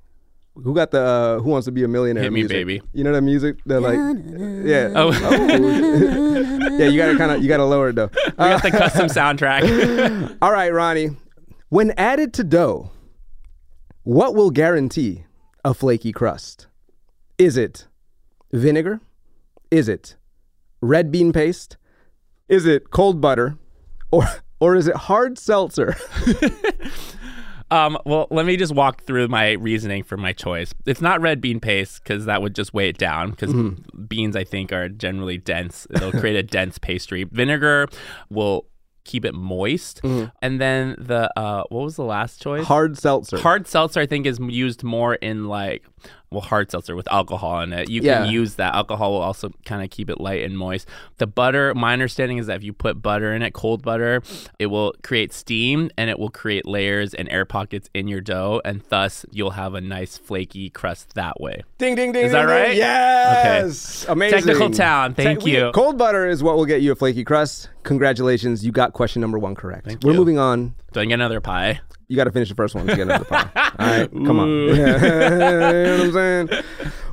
[0.55, 2.23] Who got the uh, Who Wants to Be a Millionaire?
[2.23, 2.55] Hit me, music?
[2.57, 2.81] baby.
[2.91, 3.57] You know that music?
[3.65, 4.91] That like, yeah.
[4.95, 5.11] Oh.
[6.77, 6.87] yeah.
[6.89, 8.09] You gotta kind of you gotta lower it though.
[8.13, 10.37] We got the custom soundtrack.
[10.41, 11.11] All right, Ronnie.
[11.73, 12.91] When added to dough,
[14.03, 15.23] what will guarantee
[15.65, 16.67] a flaky crust?
[17.39, 17.87] Is it
[18.51, 19.01] vinegar?
[19.71, 20.15] Is it
[20.81, 21.77] red bean paste?
[22.47, 23.57] Is it cold butter?
[24.11, 24.25] Or
[24.59, 25.95] or is it hard seltzer?
[27.71, 30.75] Um, well, let me just walk through my reasoning for my choice.
[30.85, 33.31] It's not red bean paste because that would just weigh it down.
[33.31, 34.03] Because Mm-hmm.
[34.05, 35.87] beans, I think, are generally dense.
[35.89, 37.23] It'll create a dense pastry.
[37.23, 37.87] Vinegar
[38.29, 38.67] will
[39.03, 40.01] keep it moist,
[40.41, 42.65] and then the uh, what was the last choice?
[42.65, 43.37] Hard seltzer.
[43.37, 45.83] Hard seltzer, I think, is used more in like,
[46.33, 47.89] well, hard seltzer with alcohol in it.
[47.89, 48.23] You Yeah.
[48.23, 48.73] can use that.
[48.75, 50.87] Alcohol will also kind of keep it light and moist.
[51.17, 54.21] The butter, my understanding is that if you put butter in it, cold butter,
[54.59, 58.61] it will create steam and it will create layers and air pockets in your dough,
[58.65, 61.61] and thus you'll have a nice flaky crust that way.
[61.77, 62.25] Ding ding ding.
[62.25, 62.57] Is that ding, ding.
[62.67, 62.75] right?
[62.75, 64.05] Yes.
[64.09, 64.39] Amazing.
[64.39, 65.13] Technical town.
[65.13, 65.71] Thank we- you.
[65.73, 67.69] Cold butter is what will get you a flaky crust.
[67.83, 69.85] Congratulations, you got question number one correct.
[69.85, 70.17] Thank We're you.
[70.17, 70.73] moving on.
[70.93, 71.81] Do I get another pie?
[72.07, 73.49] You got to finish the first one to get another pie.
[73.79, 74.47] All right, come on.
[74.49, 76.49] you know what I'm saying?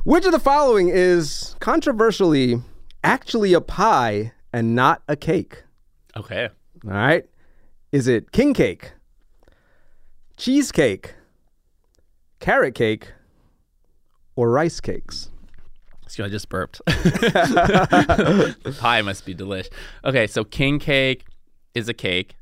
[0.03, 2.61] Which of the following is controversially
[3.03, 5.63] actually a pie and not a cake?
[6.15, 6.49] Okay.
[6.85, 7.25] All right.
[7.91, 8.93] Is it king cake,
[10.37, 11.15] cheesecake,
[12.39, 13.11] carrot cake,
[14.35, 15.29] or rice cakes?
[16.03, 16.81] Excuse me, I just burped.
[16.85, 19.69] The pie must be delish.
[20.05, 21.25] Okay, so king cake
[21.73, 22.35] is a cake.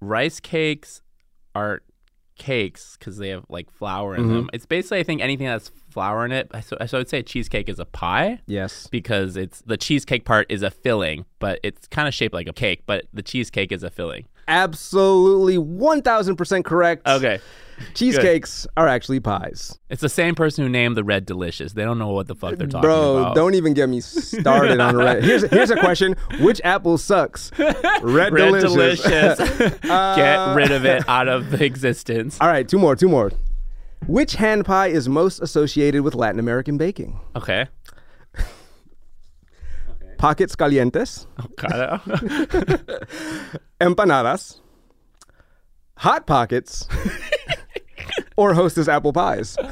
[0.00, 1.02] Rice cakes
[1.54, 1.82] are
[2.38, 4.34] cakes because they have like flour in Mm-hmm.
[4.34, 4.50] them.
[4.52, 6.50] It's basically, I think, anything that's flour in it.
[6.64, 8.86] So, so I would say a cheesecake is a pie Yes.
[8.88, 12.52] because it's the cheesecake part is a filling, but it's kind of shaped like a
[12.52, 14.26] cake, but the cheesecake is a filling.
[14.48, 17.06] Absolutely 1000% correct.
[17.08, 17.40] Okay.
[17.94, 19.78] Cheesecakes are actually pies.
[19.90, 21.72] It's the same person who named the red delicious.
[21.74, 23.34] They don't know what the fuck they're talking Bro, about.
[23.34, 25.22] Bro, don't even get me started on red.
[25.24, 27.50] Here's here's a question: Which apple sucks?
[27.58, 29.38] Red, Red delicious.
[29.38, 29.78] delicious.
[29.90, 32.38] Uh, get rid of it out of existence.
[32.40, 33.30] All right, two more, two more.
[34.06, 37.18] Which hand pie is most associated with Latin American baking?
[37.34, 37.66] Okay.
[40.18, 43.08] Pockets calientes, Got it.
[43.80, 44.60] empanadas,
[45.98, 46.88] hot pockets,
[48.36, 49.56] or Hostess apple pies.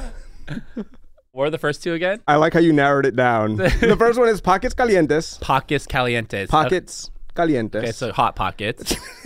[1.31, 2.21] What are the first two again?
[2.29, 3.55] I like how you narrowed it down.
[3.57, 6.47] the first one is pockets calientes, Pockets calientes.
[6.47, 7.75] pockets calientes.
[7.75, 8.95] Okay, so hot pockets.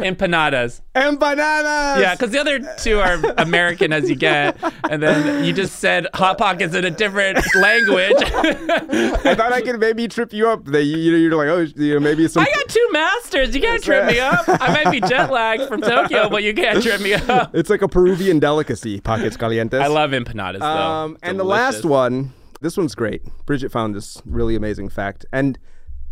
[0.00, 0.80] Empanadas.
[0.94, 2.00] empanadas.
[2.00, 4.56] Yeah, because the other two are American as you get,
[4.88, 8.16] and then you just said hot pockets in a different language.
[8.18, 10.64] I thought I could maybe trip you up.
[10.66, 12.42] That you, you're like, oh, you know, maybe some.
[12.42, 13.54] I got two masters.
[13.54, 14.44] You can't trip me up.
[14.46, 17.54] I might be jet lagged from Tokyo, but you can't trip me up.
[17.54, 19.80] It's like a Peruvian delicacy, pockets calientes.
[19.80, 20.66] I love empanadas though.
[20.66, 23.22] Um, and the last one, this one's great.
[23.46, 25.58] Bridget found this really amazing fact, and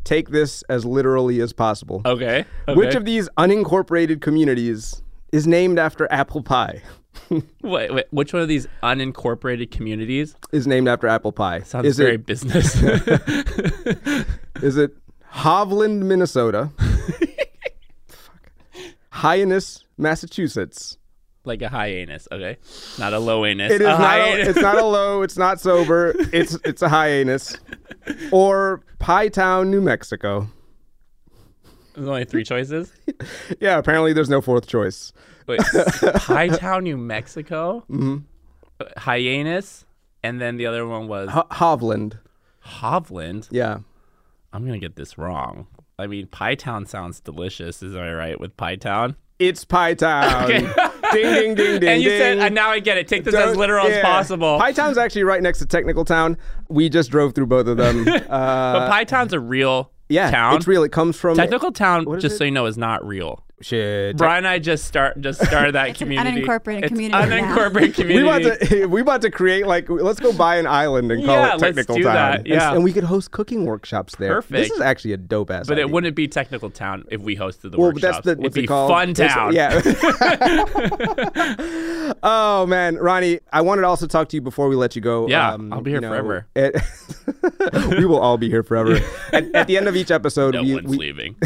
[0.04, 2.02] take this as literally as possible.
[2.04, 2.44] Okay.
[2.68, 6.82] Which of these unincorporated communities is named after apple pie?
[7.62, 11.60] wait, wait, which one of these unincorporated communities Is named after apple pie.
[11.60, 12.74] sounds is very it business?
[14.62, 14.92] is it
[15.32, 16.70] Hovland, Minnesota?
[18.08, 18.50] Fuck.
[19.10, 20.97] Hyannis, Massachusetts.
[21.48, 22.58] Like a high-anus, okay?
[22.98, 23.72] Not a low anus.
[23.72, 24.20] It is a not.
[24.20, 25.22] A, it's not a low.
[25.22, 26.14] It's not sober.
[26.32, 27.56] It's it's a hyannis,
[28.32, 30.48] or Pie Town, New Mexico.
[31.94, 32.92] There's only three choices.
[33.60, 35.12] Yeah, apparently there's no fourth choice.
[35.48, 35.58] Wait,
[36.14, 37.82] Pie Town, New Mexico.
[37.90, 38.18] Mm-hmm.
[38.96, 39.84] Hyannis,
[40.22, 42.18] and then the other one was Ho- Hovland.
[42.64, 43.48] Hovland.
[43.50, 43.78] Yeah.
[44.52, 45.66] I'm gonna get this wrong.
[45.98, 47.82] I mean, Pie Town sounds delicious.
[47.82, 49.16] Is I right with Pie Town?
[49.40, 50.72] It's Pie Town.
[51.12, 51.88] Ding, ding, ding, ding.
[51.88, 52.44] and you said, ding.
[52.44, 53.08] and now I get it.
[53.08, 54.58] Take this as Don't- literal as possible.
[54.58, 56.36] Pie Town's actually right next to Technical Town.
[56.68, 58.04] We just drove through both of them.
[58.04, 60.56] but Uh, Pie Town's a real yeah, town.
[60.56, 60.82] it's real.
[60.84, 62.38] It comes from Technical Town, just it?
[62.38, 63.44] so you know, is not real.
[63.60, 64.16] Shit.
[64.16, 66.42] Bryan and I just start just started that It's an community.
[66.42, 67.56] unincorporated It's community now.
[67.56, 71.24] Unincorporated We about to we about to create like let's go buy an island and
[71.24, 72.14] call Yeah, it let's Technical do Town.
[72.14, 72.72] that, And- yeah.
[72.74, 74.34] and, we could host cooking workshops there.
[74.34, 74.52] Perfect.
[74.52, 75.66] This is actually a dope ass.
[75.66, 78.20] but it wouldn't be Technical Town if we hosted the Well, workshops.
[78.24, 78.90] that's the It'd be it called?
[78.92, 79.52] Fun It's- Town.
[79.52, 79.80] Yeah.
[82.22, 85.26] oh man, Ronnie, I wanted to also talk to you before we let you go.
[85.28, 86.46] Yeah, Um, I'll be here you know, forever.
[86.54, 86.76] it-
[87.98, 88.98] we will all be here forever.
[89.32, 91.36] at, at the end of each episode, No we, one's we, leaving.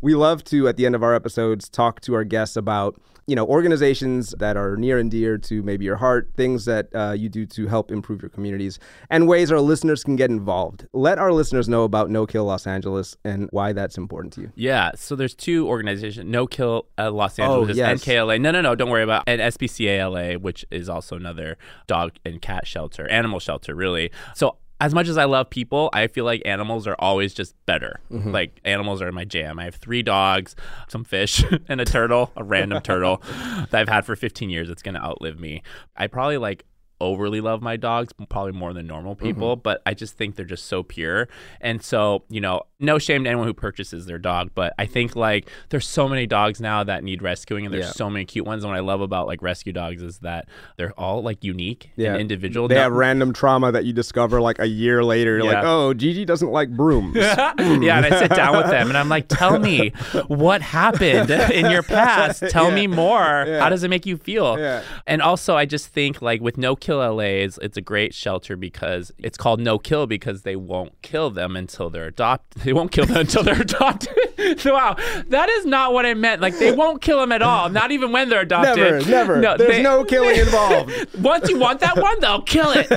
[0.00, 3.36] we love to at the end of our episodes talk to our guests about you
[3.36, 7.28] know organizations that are near and dear to maybe your heart things that uh, you
[7.28, 8.78] do to help improve your communities
[9.10, 12.66] and ways our listeners can get involved let our listeners know about no kill los
[12.66, 17.10] angeles and why that's important to you Yeah, so there's two organizations: No Kill uh,
[17.10, 18.02] Los Oh, Angeles yes.
[18.02, 18.40] NKLA.
[18.40, 22.40] No, no, no, don't worry about and SPCA LA, which is also another dog and
[22.40, 24.10] cat shelter, animal shelter, really.
[24.34, 28.00] So as much as I love people, I feel like animals are always just better.
[28.12, 28.30] Mm-hmm.
[28.30, 29.58] Like animals are my jam.
[29.58, 30.54] I have three dogs,
[30.88, 33.22] some fish, and a turtle, a random turtle
[33.70, 34.70] that I've had for 15 years.
[34.70, 35.62] It's gonna outlive me.
[35.96, 36.64] I probably like
[37.00, 39.24] overly love my dogs probably more than normal Mm-hmm.
[39.26, 41.28] people but i just think they're just so pure
[41.60, 45.16] and so you know no shame to anyone who purchases their dog but i think
[45.16, 47.92] like there's so many dogs now that need rescuing and there's Yeah.
[47.92, 50.92] so many cute ones and what i love about like rescue dogs is that they're
[50.98, 52.12] all like unique Yeah.
[52.12, 55.46] and individual they No- have random trauma that you discover like a year later You're
[55.52, 59.08] like oh gigi doesn't like brooms yeah, and I sit down with them and I'm
[59.08, 59.90] like, tell me
[60.26, 62.42] what happened in your past.
[62.50, 63.44] Tell me more.
[63.46, 63.60] Yeah.
[63.60, 64.58] How does it make you feel?
[64.58, 64.82] Yeah.
[65.06, 69.12] And also, I just think like with No Kill LA's, it's a great shelter because
[69.18, 72.62] it's called No Kill because they won't kill them until they're adopted.
[72.64, 74.14] They won't kill them until they're adopted.
[74.64, 74.96] wow,
[75.28, 76.40] that is not what I meant.
[76.40, 77.68] Like they won't kill them at all.
[77.68, 78.76] Not even when they're adopted.
[78.78, 82.72] never never No, there's they- no killing involved once you want that one, they'll kill
[82.74, 82.90] it.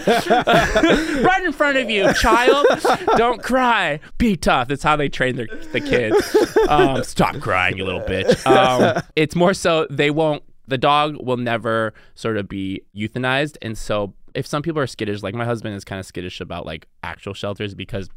[1.24, 2.66] right in front of you, child.
[3.18, 4.00] Don't cry.
[4.18, 4.70] Be tough.
[4.70, 6.36] That's how they train their, the kids.
[6.70, 8.46] Um, stop crying, you little bitch.
[8.46, 13.58] Um, it's more so they won't, the dog will never sort of be euthanized.
[13.62, 16.66] And so if some people are skittish, like my husband is kind of skittish about
[16.66, 18.10] like actual shelters because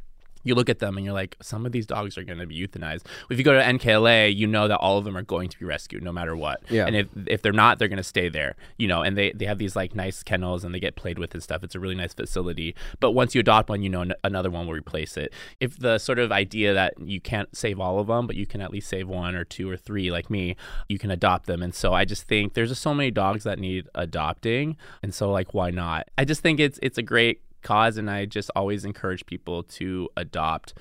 [0.44, 2.66] you look at them and you're like, some of these dogs are going to be
[2.66, 3.02] euthanized.
[3.30, 5.64] If you go to NKLA, you know that all of them are going to be
[5.64, 6.62] rescued no matter what.
[6.70, 6.86] Yeah.
[6.86, 8.54] And if if they're not, they're going to stay there.
[8.78, 11.34] You know, and they they have these like nice kennels and they get played with
[11.34, 11.64] and stuff.
[11.64, 12.74] It's a really nice facility.
[13.00, 15.32] But once you adopt one, you know n- another one will replace it.
[15.60, 18.60] If the sort of idea that you can't save all of them, but you can
[18.60, 20.56] at least save one or two or three, like me,
[20.88, 21.62] you can adopt them.
[21.62, 25.30] And so I just think there's just so many dogs that need adopting, and so
[25.30, 26.08] like why not?
[26.18, 30.08] I just think it's it's a great cause and I just always encourage people to
[30.16, 30.74] adopt.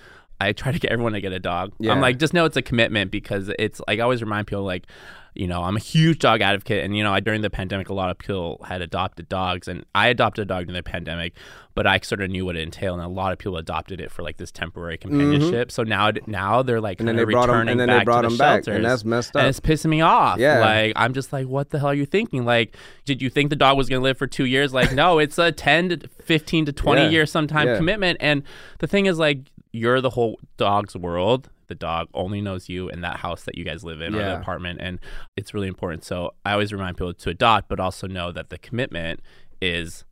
[0.43, 1.73] I try to get everyone to get a dog.
[1.79, 1.91] Yeah.
[1.91, 4.85] I'm like, just know it's a commitment because it's like I always remind people like,
[5.35, 7.93] you know, I'm a huge dog advocate and you know, I, during the pandemic a
[7.95, 11.33] lot of people had adopted dogs and I adopted a dog during the pandemic,
[11.73, 14.11] but I sort of knew what it entailed and a lot of people adopted it
[14.11, 15.71] for like this temporary companionship.
[15.71, 17.07] So now now they're like Mm-hmm.
[17.07, 18.67] And then they brought 'em- returning and then they back brought to the 'em back,
[18.67, 20.37] and that's messed up, And it's pissing me off.
[20.37, 20.59] Yeah.
[20.59, 22.45] Like I'm just like, what the hell are you thinking?
[22.45, 24.71] Like, did you think the dog was gonna live for two years?
[24.71, 27.09] Like, no, it's a ten to fifteen to twenty Yeah.
[27.09, 27.77] year sometime Yeah.
[27.77, 28.17] commitment.
[28.21, 28.43] And
[28.77, 29.39] the thing is, like,
[29.73, 31.49] you're the whole dog's world.
[31.67, 34.39] The dog only knows you and that house that you guys live in or the
[34.39, 34.99] apartment, and
[35.35, 36.03] it's really important.
[36.03, 39.21] So I always remind people to adopt, but also know that the commitment
[39.61, 40.05] is.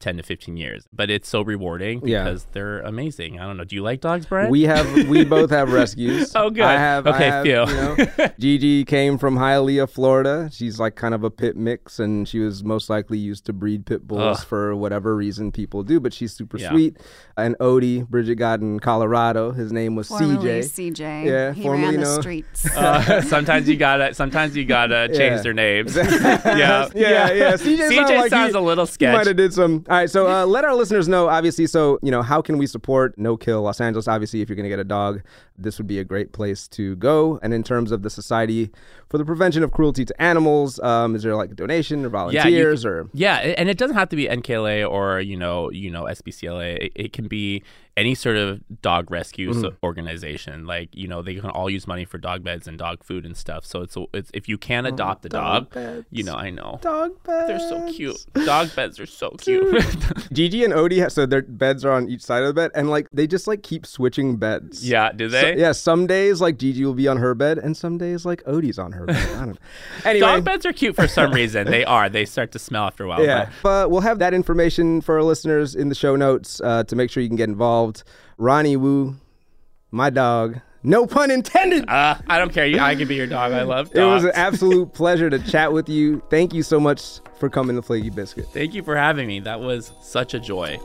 [0.00, 2.24] 10 to 15 years but it's so rewarding Yeah.
[2.24, 5.50] because they're amazing i don't know do you like dogs bryan We have we both
[5.50, 6.32] have rescues.
[6.34, 6.64] Oh, good.
[6.64, 7.06] I have.
[7.06, 7.52] I Okay, have, phew.
[7.52, 10.48] You know, Gigi came from Hialeah, Florida.
[10.52, 13.86] She's like kind of a pit mix, and she was most likely used to breed
[13.86, 14.44] pit bulls Ugh.
[14.46, 16.00] for whatever reason people do.
[16.00, 16.70] But she's super Yeah.
[16.70, 16.96] sweet.
[17.36, 19.52] And Odie, Bridget got in Colorado.
[19.52, 20.92] His name was Formerly CJ.
[20.92, 21.24] CJ.
[21.26, 22.66] Yeah, he formerly ran the known- streets.
[22.76, 25.42] Uh, sometimes you gotta sometimes you gotta change Yeah.
[25.42, 27.52] their names yeah yeah, yeah.
[27.54, 29.16] CJ, CJ like sounds he- a little He sketch.
[29.16, 29.84] might have did some.
[29.88, 31.28] All right, so uh, let our listeners know.
[31.28, 34.08] Obviously, so you know, how can we support No Kill Los Angeles?
[34.08, 35.22] Obviously, if you're going to get a dog,
[35.56, 37.38] this would be a great place to go.
[37.42, 38.70] And in terms of the Society
[39.08, 42.08] for the Prevention of Cruelty to Animals, um, is there like a donation or Yeah,
[42.08, 43.08] you volunteers or?
[43.14, 46.76] yeah, and it doesn't have to be NKLA or you know you know SPCALA.
[46.86, 47.62] It, it can be
[47.96, 49.76] any sort of dog rescue Mm-hmm.
[49.84, 50.66] organization.
[50.66, 53.36] Like you know they can all use money for dog beds and dog food and
[53.36, 53.64] stuff.
[53.64, 56.06] So it's, a- it's if you can adopt a Oh, dog dog, beds.
[56.10, 57.48] you know I know Dog beds.
[57.48, 58.24] they're so cute.
[58.44, 59.84] Dog beds are so cute.
[60.32, 62.90] Gigi and Odie, ha- so their beds are on each side of the bed, and
[62.90, 64.86] like they just like keep switching beds.
[64.88, 65.56] yeah, do So- they?
[65.58, 68.78] yeah, some days like Gigi will be on her bed, and some days like Odie's
[68.78, 69.16] on her bed.
[69.16, 69.54] I don't know.
[70.04, 71.66] Anyway, Dog beds are cute for some reason.
[71.70, 72.08] They are.
[72.08, 73.22] They start to smell after a while.
[73.24, 76.82] Yeah, but- but we'll have that information for our listeners in the show notes uh,
[76.84, 77.85] to make sure you can get involved.
[78.38, 79.16] Ronnie Woo,
[79.90, 81.88] my dog, No pun intended.
[81.88, 82.64] Uh, I don't care.
[82.80, 83.52] I can be your dog.
[83.52, 83.98] I love dogs.
[83.98, 86.22] It was an absolute pleasure to chat with you.
[86.30, 88.46] Thank you so much for coming to Flaky Biscuit.
[88.52, 89.40] Thank you for having me.
[89.40, 90.78] That was such a joy.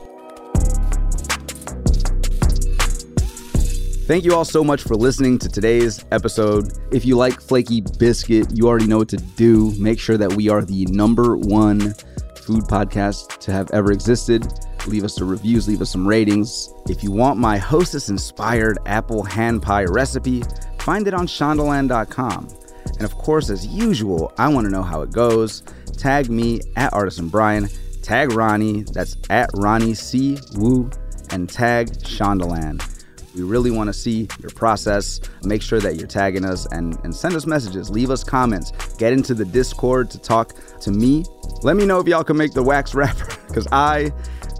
[4.06, 6.72] Thank you all so much for listening to today's episode.
[6.90, 9.72] If you like Flaky Biscuit, you already know what to do.
[9.78, 11.94] Make sure that we are the number one
[12.42, 14.52] food podcast to have ever existed.
[14.86, 16.72] Leave us some reviews, leave us some ratings.
[16.88, 20.42] If you want my hostess inspired apple hand pie recipe,
[20.80, 22.48] find it on shondaland.com.
[22.86, 25.62] And of course, as usual, I want to know how it goes.
[25.96, 27.68] Tag me at Artisan Bryan,
[28.02, 30.38] tag Ronnie, that's at Ronnie C.
[30.54, 30.90] Woo,
[31.30, 32.88] and tag Shondaland.
[33.34, 35.20] We really want to see your process.
[35.42, 39.12] Make sure that you're tagging us and, and send us messages, leave us comments, get
[39.12, 41.24] into the Discord to talk to me.
[41.62, 44.12] Let me know if y'all can make the wax wrapper, because I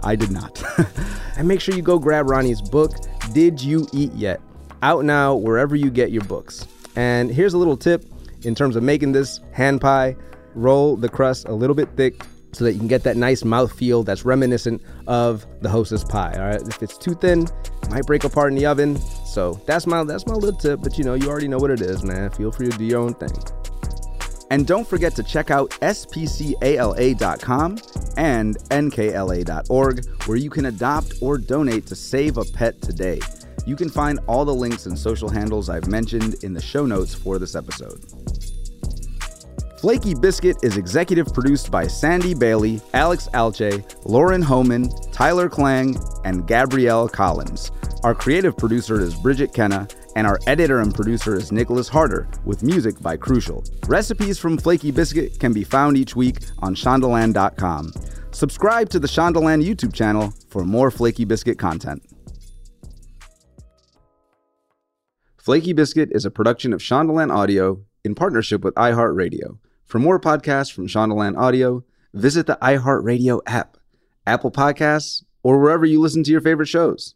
[0.03, 0.61] I did not.
[1.37, 2.91] and make sure you go grab Ronnie's book,
[3.33, 4.41] Did You Eat Yet?
[4.81, 6.67] Out now wherever you get your books.
[6.95, 8.05] And here's a little tip
[8.43, 10.15] in terms of making this hand pie
[10.55, 13.71] roll the crust a little bit thick so that you can get that nice mouth
[13.71, 16.33] feel that's reminiscent of the hostess pie.
[16.35, 16.61] All right.
[16.67, 17.47] If it's too thin,
[17.81, 18.97] it might break apart in the oven.
[19.25, 20.81] So that's my that's my little tip.
[20.81, 22.29] But you know, you already know what it is, man.
[22.31, 23.31] Feel free to do your own thing.
[24.53, 27.71] And don't forget to check out spcala.com
[28.17, 33.19] and nkla.org, where you can adopt or donate to save a pet today.
[33.65, 37.15] You can find all the links and social handles I've mentioned in the show notes
[37.15, 37.99] for this episode.
[39.79, 46.45] Flaky Biscuit is executive produced by Sandy Bailey, Alex Alche, Lauren Homan, Tyler Klang, and
[46.45, 47.71] Gabrielle Collins.
[48.03, 52.63] Our creative producer is Bridget Kenna, and our editor and producer is Nicholas Harder, with
[52.63, 53.63] music by Crucial.
[53.87, 57.91] Recipes from Flaky Biscuit can be found each week on shondaland.com.
[58.31, 62.03] Subscribe to the Shondaland YouTube channel for more Flaky Biscuit content.
[65.37, 69.57] Flaky Biscuit is a production of Shondaland Audio in partnership with iHeartRadio.
[69.85, 71.83] For more podcasts from Shondaland Audio,
[72.13, 73.77] visit the iHeartRadio app,
[74.25, 77.15] Apple Podcasts, or wherever you listen to your favorite shows.